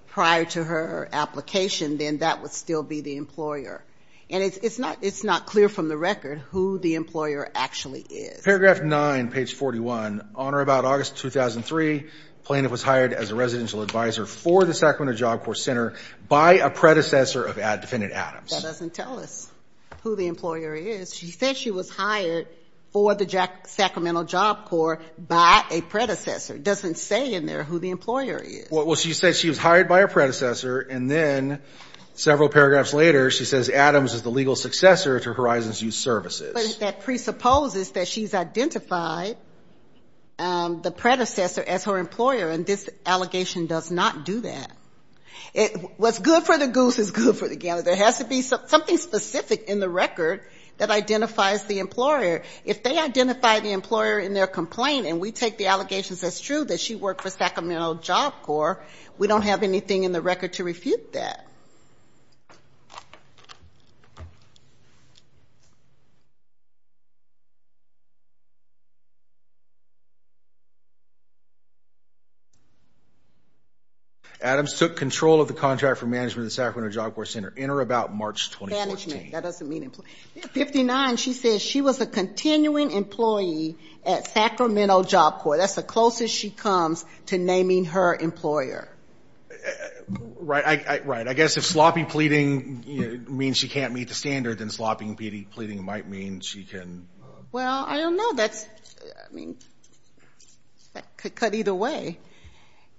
prior 0.08 0.46
to 0.46 0.64
her 0.64 1.08
application, 1.12 1.98
then 1.98 2.20
that 2.20 2.42
would 2.42 2.52
still 2.52 2.82
be 2.82 3.02
the 3.02 3.18
employer. 3.18 3.84
And 4.32 4.42
it's 4.44 4.80
not 5.24 5.46
clear 5.46 5.70
from 5.70 5.90
the 5.90 5.98
record 5.98 6.40
who 6.40 6.80
the 6.80 6.96
employer 6.96 7.48
actually 7.54 8.02
is. 8.02 8.42
Paragraph 8.42 8.82
9, 8.82 9.30
page 9.30 9.54
41, 9.54 10.30
on 10.34 10.56
or 10.56 10.62
about 10.62 10.86
August 10.86 11.18
2003, 11.18 12.06
plaintiff 12.44 12.72
was 12.72 12.84
hired 12.84 13.14
as 13.14 13.32
a 13.32 13.36
residential 13.36 13.82
advisor 13.82 14.26
for 14.26 14.66
the 14.66 14.74
Sacramento 14.74 15.18
Job 15.18 15.44
Corps 15.44 15.56
Center 15.56 15.94
by 16.28 16.56
a 16.56 16.70
predecessor 16.70 17.44
of 17.44 17.56
Defendant 17.56 18.14
Adams. 18.14 18.52
That 18.52 18.64
doesn't 18.64 18.94
tell 18.94 19.20
us 19.20 19.50
who 20.04 20.16
the 20.16 20.28
employer 20.28 20.76
is. 20.76 21.16
She 21.16 21.28
said 21.28 21.56
she 21.56 21.72
was 21.72 21.90
hired 21.90 22.48
for 22.92 23.16
the 23.16 23.50
Sacramento 23.66 24.24
Job 24.24 24.66
Corps 24.66 25.02
by 25.18 25.64
a 25.72 25.82
predecessor. 25.82 26.56
It 26.56 26.64
doesn't 26.64 26.98
say 26.98 27.34
in 27.34 27.46
there 27.46 27.64
who 27.64 27.80
the 27.80 27.90
employer 27.90 28.38
is. 28.38 28.68
Well, 28.70 28.96
she 28.96 29.14
said 29.14 29.36
she 29.36 29.50
was 29.50 29.58
hired 29.58 29.88
by 29.88 30.02
a 30.02 30.08
predecessor, 30.08 30.80
and 30.80 31.10
then 31.10 31.62
several 32.14 32.50
paragraphs 32.50 32.94
later, 32.94 33.32
she 33.32 33.46
says 33.46 33.70
Adams 33.70 34.14
is 34.14 34.22
the 34.22 34.30
legal 34.30 34.56
successor 34.56 35.20
to 35.20 35.34
Horizons 35.34 35.82
Youth 35.82 35.96
Services. 35.96 36.54
But 36.54 36.80
that 36.82 37.02
presupposes 37.02 37.92
that 37.92 38.08
she's 38.08 38.36
identified 38.36 39.38
Um, 40.40 40.82
the 40.82 40.92
predecessor 40.92 41.62
as 41.62 41.86
her 41.86 41.98
employer, 41.98 42.50
and 42.50 42.66
this 42.66 42.90
allegation 43.06 43.68
does 43.68 43.92
not 43.92 44.26
do 44.26 44.42
that. 44.42 44.72
What's 45.98 46.18
good 46.18 46.44
for 46.44 46.58
the 46.58 46.68
goose 46.68 46.98
is 46.98 47.12
good 47.12 47.38
for 47.38 47.48
the 47.48 47.56
gander. 47.56 47.84
There 47.84 47.96
has 47.96 48.18
to 48.18 48.26
be 48.26 48.42
something 48.42 48.98
specific 48.98 49.66
in 49.66 49.80
the 49.80 49.90
record 49.90 50.42
that 50.78 50.90
identifies 50.90 51.64
the 51.66 51.80
employer. 51.80 52.42
If 52.66 52.82
they 52.82 52.98
identify 52.98 53.60
the 53.60 53.72
employer 53.72 54.20
in 54.20 54.34
their 54.34 54.48
complaint, 54.48 55.06
and 55.06 55.20
we 55.20 55.32
take 55.32 55.58
the 55.58 55.68
allegations 55.68 56.24
as 56.24 56.40
true 56.40 56.66
that 56.66 56.80
she 56.80 56.96
worked 56.96 57.22
for 57.22 57.30
Sacramento 57.30 57.96
Job 57.96 58.34
Corps, 58.42 58.84
we 59.20 59.28
don't 59.28 59.44
have 59.44 59.62
anything 59.62 60.04
in 60.04 60.12
the 60.12 60.22
record 60.22 60.54
to 60.54 60.64
refute 60.64 61.14
that. 61.14 61.46
Adams 74.44 74.78
took 74.78 74.98
control 74.98 75.40
of 75.40 75.48
the 75.48 75.54
contract 75.54 76.00
for 76.00 76.06
management 76.06 76.40
of 76.40 76.46
the 76.46 76.52
Sacramento 76.52 76.94
Job 76.94 77.16
Corps 77.16 77.26
Center 77.26 77.54
in 77.56 77.70
or 77.70 77.80
about 77.80 78.14
March 78.14 78.50
2014. 78.50 78.88
Management. 78.88 79.32
That 79.32 79.44
doesn't 79.44 79.68
mean 79.68 79.84
employee. 79.84 80.08
59, 80.52 81.16
she 81.16 81.32
says 81.32 81.62
she 81.62 81.82
was 81.82 82.02
a 82.02 82.06
continuing 82.06 82.92
employee 82.92 83.78
at 84.06 84.28
Sacramento 84.28 85.04
Job 85.04 85.40
Corps. 85.40 85.58
That's 85.58 85.76
the 85.76 85.84
closest 85.84 86.36
she 86.36 86.50
comes 86.50 87.06
to 87.28 87.38
naming 87.38 87.86
her 87.86 88.14
employer. 88.14 88.90
Right. 90.08 91.06
Right. 91.06 91.26
I 91.26 91.34
guess 91.34 91.56
if 91.56 91.64
sloppy 91.64 92.04
pleading 92.04 93.24
means 93.30 93.56
she 93.56 93.70
can't 93.70 93.94
meet 93.94 94.10
the 94.10 94.14
standard, 94.14 94.58
then 94.58 94.70
sloppy 94.70 95.14
pleading 95.52 95.86
might 95.86 96.10
mean 96.10 96.42
she 96.42 96.66
can. 96.66 97.08
Uh, 97.22 97.28
well, 97.54 97.86
I 97.88 97.96
don't 97.98 98.18
know. 98.18 98.34
That's, 98.34 98.68
I 99.08 99.34
mean, 99.34 99.56
that 100.94 101.16
could 101.16 101.34
cut 101.34 101.56
either 101.56 101.74
way. 101.74 102.18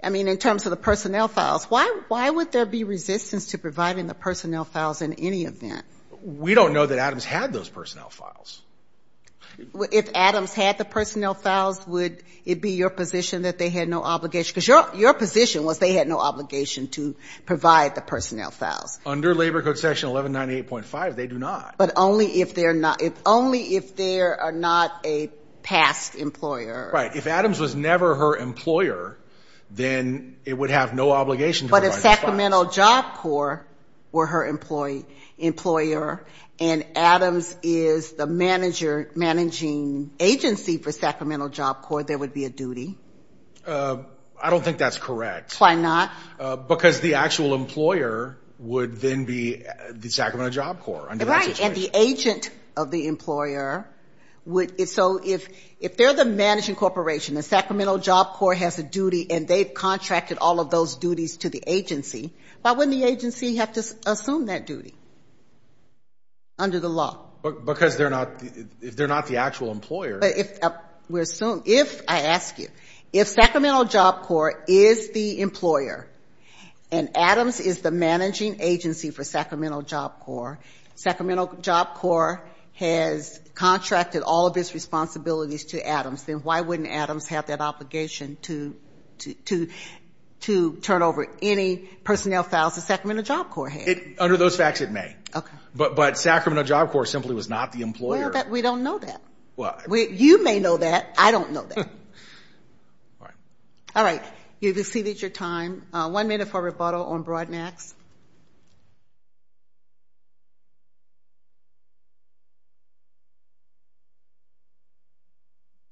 I 0.05 0.11
mean, 0.11 0.29
in 0.29 0.37
terms 0.37 0.67
of 0.67 0.71
the 0.71 0.77
personnel 0.77 1.29
files. 1.29 1.65
Why 1.65 2.01
why 2.09 2.29
would 2.29 2.53
there 2.53 2.67
be 2.67 2.85
resistance 2.85 3.49
to 3.49 3.59
providing 3.59 4.07
the 4.07 4.15
personnel 4.15 4.65
files 4.65 5.03
in 5.03 5.15
any 5.15 5.45
event? 5.45 5.85
We 6.23 6.55
don't 6.55 6.73
know 6.73 6.87
that 6.87 6.99
Adams 6.99 7.25
had 7.25 7.53
those 7.53 7.69
personnel 7.69 8.11
files. 8.11 8.63
If 9.93 10.11
Adams 10.15 10.53
had 10.53 10.79
the 10.79 10.85
personnel 10.85 11.35
files, 11.35 11.87
would 11.87 12.23
it 12.45 12.61
be 12.61 12.73
your 12.73 12.91
position 12.91 13.43
that 13.43 13.57
they 13.59 13.69
had 13.69 13.89
no 13.89 14.03
obligation? 14.03 14.51
Because 14.51 14.67
your 14.67 14.91
your 14.95 15.15
position 15.15 15.65
was 15.65 15.79
they 15.79 15.93
had 15.93 16.09
no 16.09 16.19
obligation 16.19 16.89
to 16.89 17.15
provide 17.47 17.95
the 17.95 18.01
personnel 18.01 18.51
files. 18.51 18.99
Under 19.07 19.35
Labor 19.35 19.63
Code 19.63 19.79
Section 19.79 20.11
1198.5, 20.11 21.17
they 21.17 21.27
do 21.27 21.39
not. 21.39 21.77
But 21.79 21.93
only 21.97 22.41
if 22.41 22.55
they're 22.55 22.75
not, 22.75 23.01
if 23.01 23.13
only 23.25 23.77
if 23.77 23.97
they 23.97 24.21
are 24.21 24.53
not 24.53 24.93
a 25.05 25.31
past 25.63 26.15
employer. 26.15 26.91
Right. 26.93 27.15
If 27.15 27.27
Adams 27.27 27.59
was 27.59 27.75
never 27.75 28.15
her 28.15 28.37
employer, 28.37 29.17
then 29.75 30.37
it 30.45 30.55
would 30.55 30.71
have 30.71 30.95
no 30.95 31.11
obligation 31.11 31.67
to 31.67 31.73
provide 31.73 31.89
the 31.89 31.91
files. 31.91 32.03
But 32.03 32.11
if 32.11 32.19
Sacramento 32.19 32.71
Job 32.71 33.15
Corps 33.15 33.67
were 34.13 34.27
her 34.27 34.47
employer, 34.47 36.25
and 36.61 36.87
Adams 36.95 37.57
is 37.63 38.13
the 38.13 38.27
manager, 38.27 39.11
managing 39.17 40.13
agency 40.21 40.79
for 40.79 40.93
Sacramento 40.93 41.49
Job 41.49 41.83
Corps, 41.83 42.05
there 42.05 42.19
would 42.19 42.33
be 42.33 42.45
a 42.45 42.51
duty. 42.51 42.97
Uh, 43.67 43.99
I 44.41 44.51
don't 44.51 44.63
think 44.63 44.79
that's 44.79 44.99
correct. 44.99 45.61
Why 45.61 45.75
not? 45.75 46.13
Uh, 46.39 46.57
because 46.57 47.01
the 47.01 47.15
actual 47.15 47.55
employer 47.55 48.39
would 48.61 48.97
then 48.99 49.25
be 49.25 49.65
the 49.91 50.09
Sacramento 50.09 50.51
Job 50.51 50.81
Corps 50.81 51.09
under 51.11 51.25
that 51.25 51.43
situation. 51.45 51.69
Right. 51.69 51.77
And 51.77 51.77
the 51.77 51.99
agent 51.99 52.51
of 52.77 52.91
the 52.93 53.09
employer 53.09 53.89
would, 54.47 54.89
so 54.89 55.21
if 55.25 55.49
if 55.81 55.97
they're 55.97 56.13
the 56.13 56.25
managing 56.25 56.77
corporation, 56.77 57.35
the 57.35 57.43
Sacramento 57.43 57.99
Job 57.99 58.35
Corps 58.35 58.55
has 58.55 58.79
a 58.79 58.83
duty 58.83 59.31
and 59.31 59.47
they've 59.47 59.73
contracted 59.73 60.39
all 60.39 60.61
of 60.61 60.71
those 60.71 60.97
duties 60.97 61.39
to 61.39 61.49
the 61.49 61.63
agency, 61.67 62.33
why 62.63 62.73
wouldn't 62.73 62.97
the 62.97 63.05
agency 63.05 63.57
have 63.57 63.73
to 63.75 63.85
assume 64.07 64.47
that 64.47 64.67
duty 64.67 64.95
under 66.59 66.81
the 66.81 66.89
law? 66.89 67.27
Because 67.43 67.99
they're 67.99 68.11
not, 68.11 68.43
if 68.81 68.97
they're 68.97 69.09
not 69.09 69.27
the 69.27 69.37
actual 69.37 69.71
employer. 69.71 70.19
But 70.19 70.39
if, 70.39 70.63
uh, 70.63 70.73
we're 71.11 71.23
assuming, 71.23 71.65
if, 71.67 72.01
I 72.09 72.23
ask 72.23 72.59
you, 72.59 72.69
if 73.13 73.29
Sacramento 73.29 73.85
Job 73.85 74.23
Corps 74.23 74.65
is 74.67 75.11
the 75.11 75.43
employer 75.43 76.09
and 76.91 77.11
Adams 77.15 77.61
is 77.61 77.81
the 77.81 77.91
managing 77.91 78.61
agency 78.61 79.11
for 79.11 79.25
Sacramento 79.25 79.83
Job 79.83 80.21
Corps, 80.21 80.59
Sacramento 80.95 81.59
Job 81.61 81.95
Corps 81.95 82.43
has 82.75 83.41
contracted 83.55 84.23
all 84.23 84.47
of 84.47 84.57
its 84.57 84.75
responsibilities 84.75 85.67
to 85.67 85.87
Adams, 85.87 86.25
then 86.25 86.39
why 86.39 86.61
wouldn't 86.61 86.89
Adams 86.89 87.29
have 87.29 87.47
that 87.47 87.61
obligation 87.61 88.37
to 88.43 88.77
to 89.19 89.35
to 89.35 89.71
to 90.41 90.77
turn 90.77 91.03
over 91.03 91.27
any 91.41 91.77
personnel 91.77 92.43
files 92.43 92.75
the 92.75 92.81
Sacramento 92.81 93.23
Job 93.23 93.51
Corps 93.51 93.69
has? 93.69 93.97
Under 94.19 94.37
those 94.37 94.57
facts, 94.57 94.81
it 94.81 94.91
may. 94.91 95.17
Okay. 95.35 95.57
But 95.75 95.95
but 95.95 96.19
Sacramento 96.19 96.65
Job 96.65 96.91
Corps 96.91 97.07
simply 97.07 97.35
was 97.35 97.49
not 97.49 97.73
the 97.73 97.83
employer. 97.83 98.31
Well, 98.31 98.47
we 98.51 98.61
don't 98.61 98.83
know 98.83 98.99
that. 98.99 99.21
Well 99.57 99.81
you 99.89 100.43
may 100.43 100.59
know 100.59 100.77
that. 100.77 101.15
I 101.17 101.31
don't 101.31 101.53
know 101.53 101.63
that. 101.63 101.79
All 101.79 101.87
right. 103.21 103.35
All 103.95 104.05
right. 104.05 104.23
You've 104.59 104.79
exceeded 104.79 105.21
your 105.21 105.31
time. 105.31 105.87
Uh, 105.93 106.11
one 106.11 106.27
minute 106.27 106.49
for 106.49 106.61
rebuttal 106.61 107.05
on 107.05 107.23
Broadnax. 107.23 107.95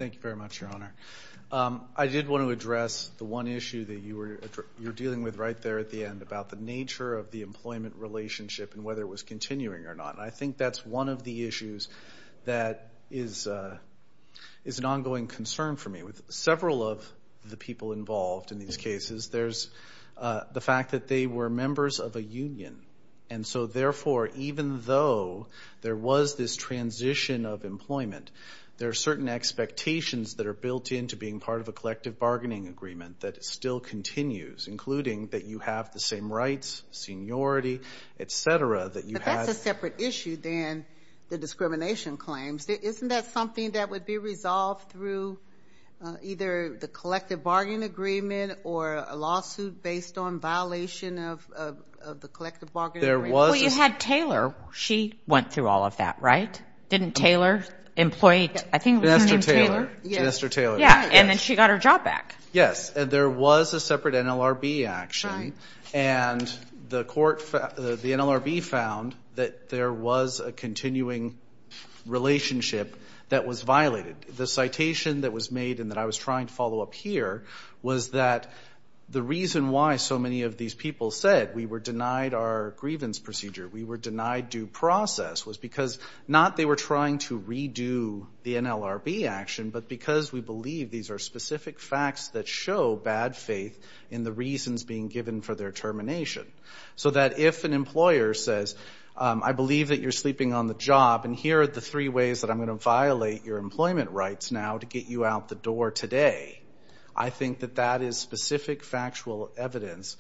Thank 0.03 0.15
you 0.15 0.21
very 0.21 0.35
much, 0.35 0.61
Your 0.61 0.69
Honor. 0.69 0.93
I 1.97 2.09
did 2.09 2.27
want 2.27 2.43
to 2.43 2.51
address 2.51 3.09
the 3.19 3.25
one 3.25 3.47
issue 3.47 3.85
that 3.85 4.01
you 4.01 4.17
were 4.17 4.41
you're 4.81 4.93
dealing 4.93 5.23
with 5.23 5.37
right 5.37 5.63
there 5.63 5.79
at 5.79 5.93
the 5.93 6.07
end 6.07 6.23
about 6.23 6.49
the 6.49 6.57
nature 6.57 7.15
of 7.15 7.31
the 7.31 7.43
employment 7.43 7.95
relationship 7.97 8.75
and 8.75 8.83
whether 8.83 9.03
it 9.03 9.07
was 9.07 9.23
continuing 9.23 9.87
or 9.87 9.95
not. 9.95 10.17
And 10.17 10.25
I 10.25 10.31
think 10.31 10.57
that's 10.57 10.85
one 10.85 11.09
of 11.09 11.23
the 11.23 11.47
issues 11.47 11.87
that 12.47 12.91
is 13.13 13.47
uh 13.47 13.79
is 14.65 14.81
an 14.81 14.87
ongoing 14.87 15.29
concern 15.29 15.77
for 15.77 15.89
me. 15.89 16.03
With 16.03 16.21
several 16.33 16.83
of 16.83 17.09
the 17.45 17.57
people 17.57 17.93
involved 17.93 18.51
in 18.51 18.59
these 18.59 18.77
cases, 18.77 19.29
there's 19.29 19.71
the 20.21 20.61
fact 20.61 20.91
that 20.91 21.07
they 21.07 21.29
were 21.29 21.49
members 21.49 22.01
of 22.01 22.17
a 22.17 22.23
union. 22.23 22.83
And 23.31 23.47
so, 23.47 23.67
therefore, 23.67 24.29
even 24.35 24.83
though 24.83 25.47
there 25.81 25.97
was 25.97 26.35
this 26.35 26.55
transition 26.55 27.47
of 27.47 27.65
employment, 27.65 28.31
there 28.79 28.89
are 28.89 28.95
certain 28.95 29.29
expectations 29.29 30.35
that 30.35 30.47
are 30.47 30.55
built 30.55 30.93
into 30.93 31.17
being 31.17 31.41
part 31.41 31.61
of 31.61 31.69
a 31.69 31.73
collective 31.73 32.19
bargaining 32.19 32.69
agreement 32.69 33.21
that 33.21 33.45
still 33.45 33.81
continues, 33.81 34.67
including 34.67 35.29
that 35.29 35.45
you 35.45 35.59
have 35.59 35.93
the 35.93 36.01
same 36.01 36.33
rights, 36.33 36.83
seniority, 36.91 37.81
et 38.19 38.31
cetera, 38.31 38.89
that 38.89 39.05
you 39.05 39.17
had. 39.17 39.25
But 39.25 39.47
that's 39.47 39.49
a 39.51 39.55
separate 39.55 40.01
issue 40.01 40.37
than 40.37 40.85
the 41.29 41.39
discrimination 41.39 42.17
claims. 42.17 42.69
Isn't 42.69 43.09
that 43.09 43.27
something 43.33 43.73
that 43.73 43.91
would 43.91 44.05
be 44.05 44.19
resolved 44.19 44.91
through 44.91 45.39
uh, 46.03 46.17
either 46.23 46.77
the 46.81 46.89
collective 46.89 47.45
bargaining 47.45 47.85
agreement 47.85 48.59
or 48.65 48.95
a 48.95 49.15
lawsuit 49.15 49.83
based 49.83 50.19
on 50.19 50.41
violation 50.41 51.19
of 51.19 51.47
the 52.21 52.29
collective 52.29 52.73
bargaining 52.73 53.09
agreement? 53.09 53.35
Well, 53.35 53.55
you 53.55 53.71
had 53.71 54.01
Taylor. 54.01 54.55
She 54.73 55.15
went 55.27 55.53
through 55.53 55.69
all 55.69 55.85
of 55.85 55.99
that, 55.99 56.21
right? 56.21 56.61
Didn't 56.89 57.19
um, 57.19 57.25
Taylor 57.25 57.65
employ, 57.97 58.51
I 58.73 58.79
think 58.79 59.03
it 59.03 59.07
was 59.07 59.23
her 59.23 59.29
name 59.29 59.41
Taylor? 59.41 59.91
Mr. 60.05 60.51
Taylor. 60.51 60.79
Yeah, 60.79 61.09
and 61.13 61.29
then 61.29 61.39
she 61.39 61.57
got 61.57 61.71
her 61.71 61.79
job 61.79 62.05
back. 62.05 62.35
Yes, 62.53 62.91
and 62.91 63.11
there 63.11 63.31
was 63.31 63.75
a 63.75 63.81
separate 63.81 64.15
NLRB 64.15 64.87
action. 64.87 65.55
And 65.95 66.53
the 66.89 67.05
court, 67.05 67.41
the 67.51 67.99
NLRB 68.03 68.63
found 68.63 69.15
that 69.35 69.69
there 69.69 69.93
was 69.93 70.41
a 70.41 70.53
continuing 70.53 71.39
relationship 72.07 72.97
that 73.29 73.47
was 73.47 73.63
violated. 73.63 74.17
The 74.37 74.47
citation 74.47 75.23
that 75.23 75.33
was 75.33 75.51
made 75.51 75.81
and 75.81 75.91
that 75.91 75.99
I 75.99 76.05
was 76.05 76.17
trying 76.17 76.47
to 76.49 76.53
follow 76.53 76.81
up 76.81 76.95
here 76.95 77.45
was 77.83 78.11
that 78.11 78.51
the 79.13 79.23
reason 79.23 79.69
why 79.69 79.97
so 79.97 80.19
many 80.19 80.43
of 80.43 80.57
these 80.57 80.75
people 80.75 81.11
said 81.11 81.55
we 81.55 81.67
were 81.67 81.79
denied 81.79 82.33
our 82.33 82.71
grievance 82.79 83.19
procedure, 83.19 83.69
we 83.69 83.85
were 83.85 83.99
denied 83.99 84.49
due 84.49 84.67
process, 84.67 85.45
was 85.45 85.59
because 85.59 85.99
not 86.27 86.57
they 86.57 86.65
were 86.65 86.77
trying 86.77 87.19
to 87.19 87.39
redo 87.39 88.27
the 88.43 88.55
NLRB 88.55 89.29
action, 89.29 89.69
but 89.69 89.87
because 89.87 90.33
we 90.33 90.41
believe 90.41 90.91
these 90.91 91.11
are 91.11 91.19
specific 91.19 91.79
facts 91.79 92.29
that 92.29 92.49
show 92.49 92.97
bad 92.97 93.37
faith 93.37 93.79
in 94.11 94.25
the 94.25 94.33
reasons 94.33 94.83
being 94.83 95.09
given 95.09 95.43
for 95.43 95.55
their 95.55 95.73
termination. 95.73 96.47
So 96.97 97.11
that 97.11 97.39
if 97.39 97.65
an 97.65 97.75
employer 97.75 98.33
says, 98.33 98.75
um, 99.15 99.43
I 99.45 99.53
believe 99.53 99.89
that 99.89 100.01
you're 100.01 100.11
sleeping 100.11 100.55
on 100.55 100.69
the 100.69 100.75
job, 100.75 101.27
and 101.27 101.37
here 101.37 101.61
are 101.61 101.67
the 101.67 101.83
three 101.83 102.09
ways 102.09 102.41
that 102.41 102.51
I'm 102.51 102.57
going 102.57 102.69
to 102.69 102.75
violate 102.77 103.45
your 103.45 103.59
employment 103.59 104.11
rights 104.11 104.51
now 104.51 104.79
to 104.79 104.87
get 104.87 105.05
you 105.05 105.27
out 105.27 105.49
the 105.49 105.55
door 105.55 105.91
today, 105.91 106.62
I 107.15 107.31
think 107.31 107.61
that 107.61 107.77
that 107.77 108.03
is 108.03 108.19
specific 108.19 108.83
factual 108.85 109.51
evidence. 109.57 110.17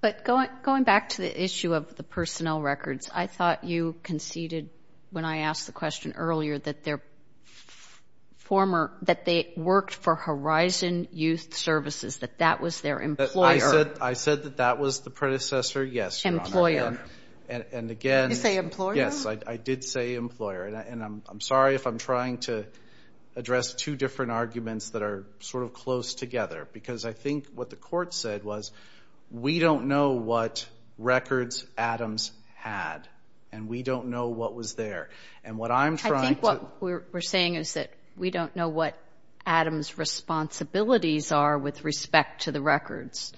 But 0.00 0.24
going 0.24 0.84
back 0.84 1.10
to 1.10 1.22
the 1.22 1.44
issue 1.44 1.74
of 1.74 1.94
the 1.96 2.02
personnel 2.02 2.62
records, 2.62 3.10
I 3.12 3.26
thought 3.26 3.64
you 3.64 3.96
conceded 4.02 4.70
when 5.10 5.24
I 5.24 5.38
asked 5.38 5.66
the 5.66 5.72
question 5.72 6.14
earlier 6.16 6.58
that 6.58 6.84
their 6.84 7.02
former, 8.38 8.92
that 9.02 9.24
they 9.24 9.52
worked 9.56 9.94
for 9.94 10.14
Horizon 10.14 11.08
Youth 11.12 11.54
Services, 11.54 12.18
that 12.18 12.38
that 12.38 12.60
was 12.60 12.80
their 12.80 13.00
employer. 13.00 13.46
I 13.46 13.58
said 13.58 13.98
I 14.00 14.12
said 14.14 14.44
that 14.44 14.56
that 14.56 14.78
was 14.78 15.00
the 15.00 15.10
predecessor, 15.10 15.84
yes, 15.84 16.24
Your 16.24 16.34
Honor. 16.34 16.44
Employer. 16.44 16.98
And 17.48 17.90
again. 17.90 18.28
Did 18.28 18.36
you 18.36 18.42
say 18.42 18.56
employer? 18.56 18.94
Yes, 18.94 19.26
I 19.26 19.56
did 19.56 19.84
say 19.84 20.14
employer. 20.14 20.64
And 20.64 21.02
I'm 21.02 21.40
sorry 21.40 21.74
if 21.74 21.86
I'm 21.86 21.98
trying 21.98 22.38
to 22.38 22.64
address 23.36 23.74
two 23.74 23.96
different 23.96 24.32
arguments 24.32 24.90
that 24.90 25.02
are 25.02 25.24
sort 25.40 25.64
of 25.64 25.72
close 25.72 26.14
together, 26.14 26.66
because 26.72 27.04
I 27.04 27.12
think 27.12 27.46
what 27.54 27.70
the 27.70 27.76
court 27.76 28.12
said 28.12 28.44
was 28.44 28.72
we 29.30 29.58
don't 29.58 29.86
know 29.86 30.12
what 30.12 30.66
records 30.98 31.64
Adams 31.78 32.32
had, 32.56 33.08
and 33.52 33.68
we 33.68 33.82
don't 33.82 34.08
know 34.08 34.28
what 34.28 34.54
was 34.54 34.74
there. 34.74 35.08
And 35.44 35.58
what 35.58 35.70
I'm 35.70 35.96
trying 35.96 36.12
to. 36.12 36.18
I 36.18 36.26
think 36.28 36.42
what 36.42 36.82
we're 37.12 37.20
saying 37.20 37.54
is 37.54 37.74
that 37.74 37.90
we 38.16 38.30
don't 38.30 38.54
know 38.54 38.68
what 38.68 38.98
Adams' 39.46 39.96
responsibilities 39.96 41.32
are 41.32 41.58
with 41.58 41.84
respect 41.84 42.42
to 42.42 42.52
the 42.52 42.60
records. 42.60 43.32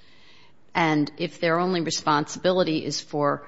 And 0.74 1.10
if 1.18 1.40
their 1.40 1.58
only 1.58 1.82
responsibility 1.82 2.84
is 2.84 3.00
for 3.00 3.46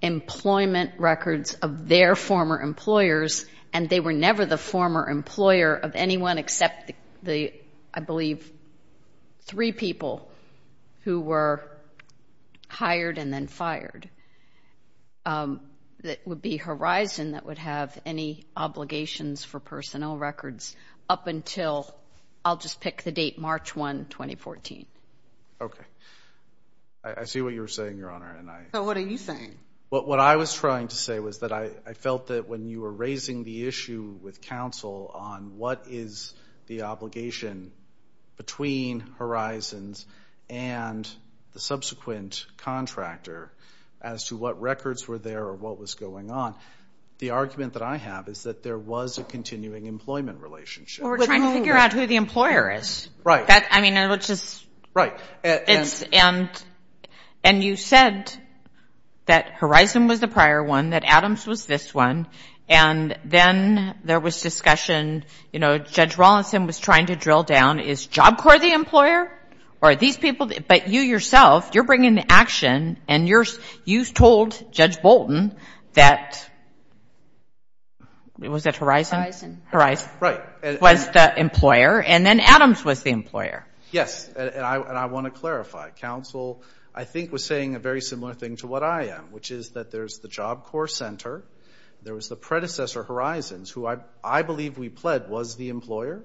employment 0.00 0.92
records 0.98 1.54
of 1.54 1.86
their 1.88 2.16
former 2.16 2.60
employers, 2.60 3.46
and 3.72 3.88
they 3.88 4.00
were 4.00 4.12
never 4.12 4.44
the 4.44 4.58
former 4.58 5.08
employer 5.08 5.74
of 5.74 5.94
anyone 5.94 6.38
except 6.38 6.92
the, 7.22 7.52
I 7.92 8.00
believe, 8.00 8.50
three 9.42 9.72
people 9.72 10.30
who 11.04 11.20
were 11.20 11.62
hired 12.68 13.18
and 13.18 13.32
then 13.32 13.46
fired, 13.46 14.08
um, 15.24 15.60
that 16.02 16.20
would 16.26 16.42
be 16.42 16.56
Horizon 16.56 17.32
that 17.32 17.46
would 17.46 17.58
have 17.58 17.98
any 18.04 18.44
obligations 18.56 19.44
for 19.44 19.60
personnel 19.60 20.16
records 20.16 20.74
up 21.08 21.26
until, 21.26 21.94
I'll 22.44 22.56
just 22.56 22.80
pick 22.80 23.02
the 23.02 23.12
date, 23.12 23.38
March 23.38 23.76
1, 23.76 24.06
2014. 24.06 24.86
Okay. 25.60 25.84
I 27.04 27.24
see 27.24 27.40
what 27.40 27.52
you're 27.52 27.68
saying, 27.68 27.98
Your 27.98 28.10
Honor. 28.10 28.36
And 28.38 28.48
I 28.48 28.62
So 28.72 28.84
what 28.84 28.96
are 28.96 29.00
you 29.00 29.18
saying? 29.18 29.58
What 29.92 30.20
I 30.20 30.36
was 30.36 30.54
trying 30.54 30.88
to 30.88 30.96
say 30.96 31.20
was 31.20 31.40
that 31.40 31.52
I 31.52 31.68
felt 31.92 32.28
that 32.28 32.48
when 32.48 32.66
you 32.66 32.80
were 32.80 32.90
raising 32.90 33.44
the 33.44 33.66
issue 33.66 34.16
with 34.22 34.40
counsel 34.40 35.10
on 35.12 35.58
what 35.58 35.84
is 35.86 36.32
the 36.66 36.84
obligation 36.84 37.72
between 38.38 39.00
Horizons 39.18 40.06
and 40.48 41.06
the 41.52 41.60
subsequent 41.60 42.46
contractor 42.56 43.52
as 44.00 44.28
to 44.28 44.36
what 44.38 44.62
records 44.62 45.06
were 45.06 45.18
there 45.18 45.44
or 45.44 45.52
what 45.52 45.78
was 45.78 45.92
going 45.92 46.30
on, 46.30 46.54
the 47.18 47.28
argument 47.30 47.74
that 47.74 47.82
I 47.82 47.98
have 47.98 48.28
is 48.28 48.44
that 48.44 48.62
there 48.62 48.78
was 48.78 49.18
a 49.18 49.24
continuing 49.24 49.84
employment 49.84 50.40
relationship. 50.40 51.04
Well, 51.04 51.18
we're 51.18 51.26
trying 51.26 51.42
to 51.42 51.52
figure 51.52 51.76
out 51.76 51.92
who 51.92 52.06
the 52.06 52.16
employer 52.16 52.70
is. 52.70 53.10
Right. 53.24 53.44
I 53.46 53.82
mean, 53.82 54.08
which 54.08 54.30
is. 54.30 54.64
Right. 54.94 55.12
And 55.44 56.50
you 57.44 57.76
said 57.76 58.32
that 59.26 59.52
Horizon 59.52 60.08
was 60.08 60.20
the 60.20 60.28
prior 60.28 60.62
one, 60.62 60.90
that 60.90 61.04
Adams 61.04 61.46
was 61.46 61.66
this 61.66 61.94
one, 61.94 62.26
and 62.68 63.18
then 63.24 63.96
there 64.04 64.20
was 64.20 64.40
discussion, 64.40 65.24
you 65.52 65.60
know, 65.60 65.78
Judge 65.78 66.16
Rawlinson 66.16 66.66
was 66.66 66.78
trying 66.78 67.06
to 67.06 67.16
drill 67.16 67.42
down, 67.42 67.80
is 67.80 68.06
Job 68.06 68.38
Corps 68.38 68.58
the 68.58 68.72
employer? 68.72 69.30
Or 69.80 69.90
are 69.90 69.96
these 69.96 70.16
people, 70.16 70.48
but 70.68 70.88
you 70.88 71.00
yourself, 71.00 71.70
you're 71.74 71.82
bringing 71.82 72.14
the 72.14 72.30
action, 72.30 72.98
and 73.08 73.28
you 73.28 74.04
told 74.04 74.72
Judge 74.72 75.02
Bolton 75.02 75.56
that, 75.94 76.48
was 78.38 78.64
it 78.66 78.76
Horizon? 78.76 79.18
Horizon. 79.18 79.62
Horizon. 79.66 80.10
Right. 80.20 80.80
Was 80.80 81.10
the 81.10 81.36
employer, 81.36 82.00
and 82.00 82.24
then 82.24 82.38
Adams 82.38 82.84
was 82.84 83.02
the 83.02 83.10
employer. 83.10 83.66
Yes, 83.90 84.28
and 84.28 84.64
I 84.64 85.06
want 85.06 85.26
to 85.26 85.32
clarify. 85.32 85.90
Counsel, 85.90 86.62
I 86.94 87.04
think, 87.04 87.32
was 87.32 87.44
saying 87.44 87.74
a 87.74 87.78
very 87.78 88.00
similar 88.00 88.34
thing 88.34 88.56
to 88.56 88.66
what 88.66 88.82
I 88.82 89.08
am, 89.08 89.32
which 89.32 89.50
is 89.50 89.70
that 89.70 89.90
there's 89.90 90.18
the 90.18 90.28
Job 90.28 90.64
Corps 90.64 90.88
Center, 90.88 91.42
there 92.02 92.14
was 92.14 92.28
the 92.28 92.36
predecessor, 92.36 93.02
Horizons, 93.02 93.70
who 93.70 93.86
I 94.24 94.42
believe 94.42 94.76
we 94.76 94.88
pled 94.88 95.30
was 95.30 95.56
the 95.56 95.68
employer, 95.68 96.24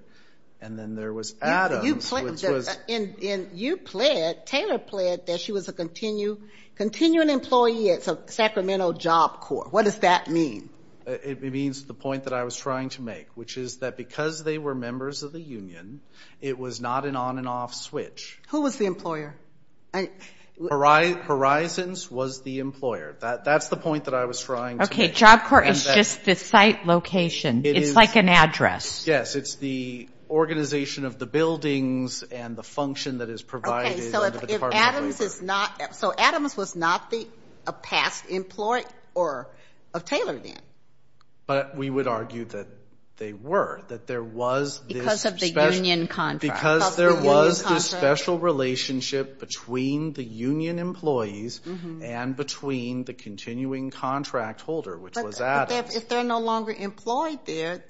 and 0.60 0.78
then 0.78 0.96
there 0.96 1.14
was 1.14 1.36
Adams, 1.42 2.12
which 2.12 2.44
was. 2.44 2.68
Uh, 2.68 3.46
you 3.54 3.78
pled, 3.78 4.46
Taylor 4.48 4.80
pled 4.80 5.28
that 5.28 5.40
she 5.40 5.52
was 5.52 5.68
a 5.68 5.74
continuing 5.74 6.40
employee 7.30 7.92
at 7.92 8.32
Sacramento 8.32 8.94
Job 8.94 9.40
Corps. 9.40 9.68
What 9.70 9.86
does 9.86 10.00
that 10.00 10.30
mean? 10.30 10.70
Uh, 11.06 11.12
it 11.12 11.42
means 11.42 11.86
the 11.86 11.94
point 11.94 12.24
that 12.26 12.34
I 12.34 12.44
was 12.44 12.58
trying 12.58 12.90
to 12.90 13.02
make, 13.02 13.28
which 13.36 13.58
is 13.58 13.78
that 13.78 13.98
because 13.98 14.44
they 14.44 14.58
were 14.58 14.76
members 14.76 15.24
of 15.24 15.32
the 15.32 15.40
union, 15.40 16.02
it 16.42 16.58
was 16.58 16.82
not 16.82 17.06
an 17.06 17.16
on 17.16 17.38
and 17.38 17.48
off 17.48 17.74
switch. 17.74 18.40
Who 18.50 18.62
was 18.62 18.78
the 18.78 18.86
employer? 18.86 19.36
Horizons 20.60 22.10
was 22.10 22.42
the 22.42 22.60
employer. 22.60 23.16
That's 23.20 23.68
the 23.68 23.78
point 23.78 24.06
that 24.06 24.14
I 24.14 24.26
was 24.26 24.42
trying 24.42 24.78
to 24.78 24.84
make. 24.84 24.92
Okay, 24.92 25.08
Job 25.10 25.44
Corps 25.44 25.64
is 25.64 25.86
just 25.86 26.26
the 26.26 26.36
site 26.36 26.86
location. 26.86 27.62
It's 27.66 27.96
like 27.96 28.16
an 28.16 28.30
address. 28.30 29.06
Yes, 29.06 29.36
it's 29.36 29.56
the 29.56 30.10
organization 30.30 31.06
of 31.06 31.20
the 31.20 31.26
buildings 31.26 32.24
and 32.24 32.56
the 32.56 32.64
function 32.64 33.20
that 33.20 33.30
is 33.30 33.42
provided 33.42 33.94
Okay, 33.94 34.02
so 34.02 34.24
under 34.24 34.40
if 34.40 34.42
the 34.42 34.48
if 34.48 34.54
Department 34.56 34.84
of 34.84 34.96
Adams 34.96 35.20
Labor. 35.20 35.28
is 35.28 35.42
not, 35.42 35.96
so 35.96 36.14
Adams 36.18 36.58
was 36.58 36.76
not 36.76 37.12
the, 37.12 37.28
a 37.66 37.72
past 37.72 38.26
employee 38.30 38.84
or 39.14 39.48
of 39.94 40.06
Taylor 40.06 40.38
then? 40.38 40.58
But 41.46 41.78
we 41.78 41.90
would 41.90 42.08
argue 42.08 42.46
that 42.46 42.68
they 43.18 43.34
were, 43.34 43.82
that 43.88 44.08
there 44.08 44.24
was 44.24 44.80
this 44.88 44.98
Because 44.98 45.26
of 45.26 45.40
the 45.40 45.50
union 45.50 46.08
contract. 46.08 46.42
Because 46.42 46.82
Because 46.84 46.96
there 46.96 47.16
was 47.16 47.64
this 47.64 47.86
special 47.90 48.40
relationship 48.40 49.40
between 49.40 50.14
the 50.14 50.24
union 50.24 50.80
employees 50.80 51.60
Mm-hmm. 51.66 52.04
and 52.04 52.36
between 52.36 53.04
the 53.04 53.14
continuing 53.14 53.90
contract 53.92 54.62
holder, 54.62 54.98
which 54.98 55.16
But- 55.16 55.26
was 55.26 55.40
but 55.40 55.66
they're- 55.70 55.78
Adams. 55.80 55.96
If 55.96 56.10
they're 56.10 56.24
no 56.24 56.40
longer 56.40 56.72
employed 56.72 57.40
there, 57.46 57.84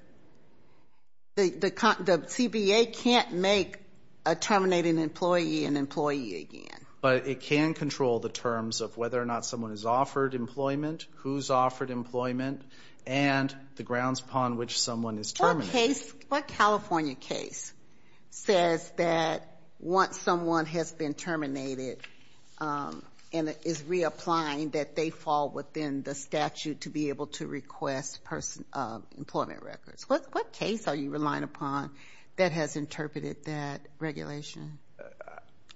the, 1.35 1.49
the, 1.49 1.69
the 1.99 2.17
CBA 2.27 2.93
can't 2.95 3.33
make 3.33 3.77
a 4.25 4.35
terminating 4.35 4.97
employee 4.97 5.65
an 5.65 5.77
employee 5.77 6.41
again. 6.41 6.76
But 6.99 7.27
it 7.27 7.41
can 7.41 7.73
control 7.73 8.19
the 8.19 8.29
terms 8.29 8.81
of 8.81 8.97
whether 8.97 9.21
or 9.21 9.25
not 9.25 9.45
someone 9.45 9.71
is 9.71 9.85
offered 9.85 10.33
employment, 10.33 11.05
who's 11.17 11.49
offered 11.49 11.91
employment, 11.91 12.63
and 13.05 13.55
the 13.75 13.83
grounds 13.83 14.19
upon 14.19 14.57
which 14.57 14.79
someone 14.79 15.17
is 15.17 15.31
terminated. 15.31 15.73
What 15.73 15.73
case, 15.73 16.13
what 16.29 16.47
California 16.47 17.15
case 17.15 17.71
says 18.31 18.89
that 18.97 19.59
once 19.79 20.19
someone 20.19 20.65
has 20.65 20.91
been 20.91 21.13
terminated 21.13 21.99
um, 22.59 23.03
and 23.31 23.55
is 23.63 23.81
reapplying, 23.83 24.71
that 24.71 24.95
they 24.95 25.09
fall 25.09 25.49
within 25.49 26.01
the 26.01 26.15
statute 26.15 26.81
to 26.81 26.89
be 26.89 27.09
able 27.09 27.27
to 27.27 27.45
request 27.45 28.23
person, 28.23 28.65
uh, 28.73 28.99
employment 29.17 29.63
records? 29.63 30.09
What, 30.09 30.25
what 30.31 30.53
case 30.53 30.87
are 30.87 30.95
you 30.95 31.11
relying 31.11 31.43
upon 31.43 31.91
that 32.37 32.51
has 32.51 32.75
interpreted 32.75 33.45
that 33.45 33.81
regulation? 33.99 34.79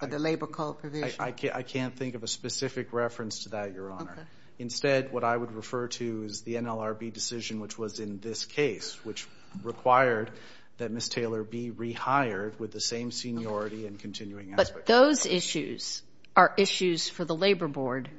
Or 0.01 0.07
the 0.07 0.19
labor 0.19 0.47
code 0.47 0.79
provision? 0.79 1.19
I, 1.19 1.33
I, 1.53 1.63
can't, 1.63 1.95
think 1.95 2.15
of 2.15 2.23
a 2.23 2.27
specific 2.27 2.93
reference 2.93 3.43
to 3.43 3.49
that, 3.49 3.73
Your 3.73 3.91
Honor. 3.91 4.27
Instead, 4.59 5.11
what 5.11 5.23
I 5.23 5.35
would 5.35 5.53
refer 5.53 5.87
to 5.87 6.23
is 6.23 6.41
the 6.41 6.55
NLRB 6.55 7.13
decision, 7.13 7.59
which 7.59 7.77
was 7.77 7.99
in 7.99 8.19
this 8.19 8.45
case, 8.45 8.97
which 9.03 9.27
required 9.63 10.31
that 10.77 10.91
Ms. 10.91 11.09
Taylor 11.09 11.43
be 11.43 11.71
rehired 11.71 12.59
with 12.59 12.71
the 12.71 12.79
same 12.79 13.11
seniority 13.11 13.85
and 13.85 13.99
continuing 13.99 14.53
But 14.55 14.85
those 14.85 15.25
issues 15.25 16.01
are 16.35 16.53
issues 16.57 17.09
for 17.09 17.25
the 17.25 17.35
Labor 17.35 17.67
Board, 17.67 18.09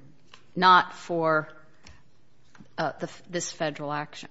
not 0.54 0.94
for 0.94 1.48
uh, 2.78 2.92
this 3.28 3.50
federal 3.50 3.92
action. 3.92 4.28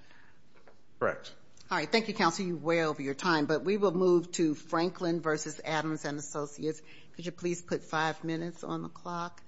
Correct. 0.98 1.32
All 1.70 1.78
right, 1.78 1.90
thank 1.90 2.08
you, 2.08 2.14
counsel. 2.14 2.44
You're 2.44 2.56
way 2.56 2.84
over 2.84 3.00
your 3.00 3.14
time, 3.14 3.46
but 3.46 3.64
we 3.64 3.78
will 3.78 3.94
move 3.94 4.30
to 4.32 4.54
Franklin 4.54 5.20
versus 5.20 5.58
Adams 5.64 6.04
and 6.04 6.18
Associates. 6.18 6.82
Could 7.14 7.26
you 7.26 7.32
please 7.32 7.62
put 7.62 7.84
five 7.84 8.22
minutes 8.24 8.64
on 8.64 8.82
the 8.82 8.88
clock? 8.88 9.42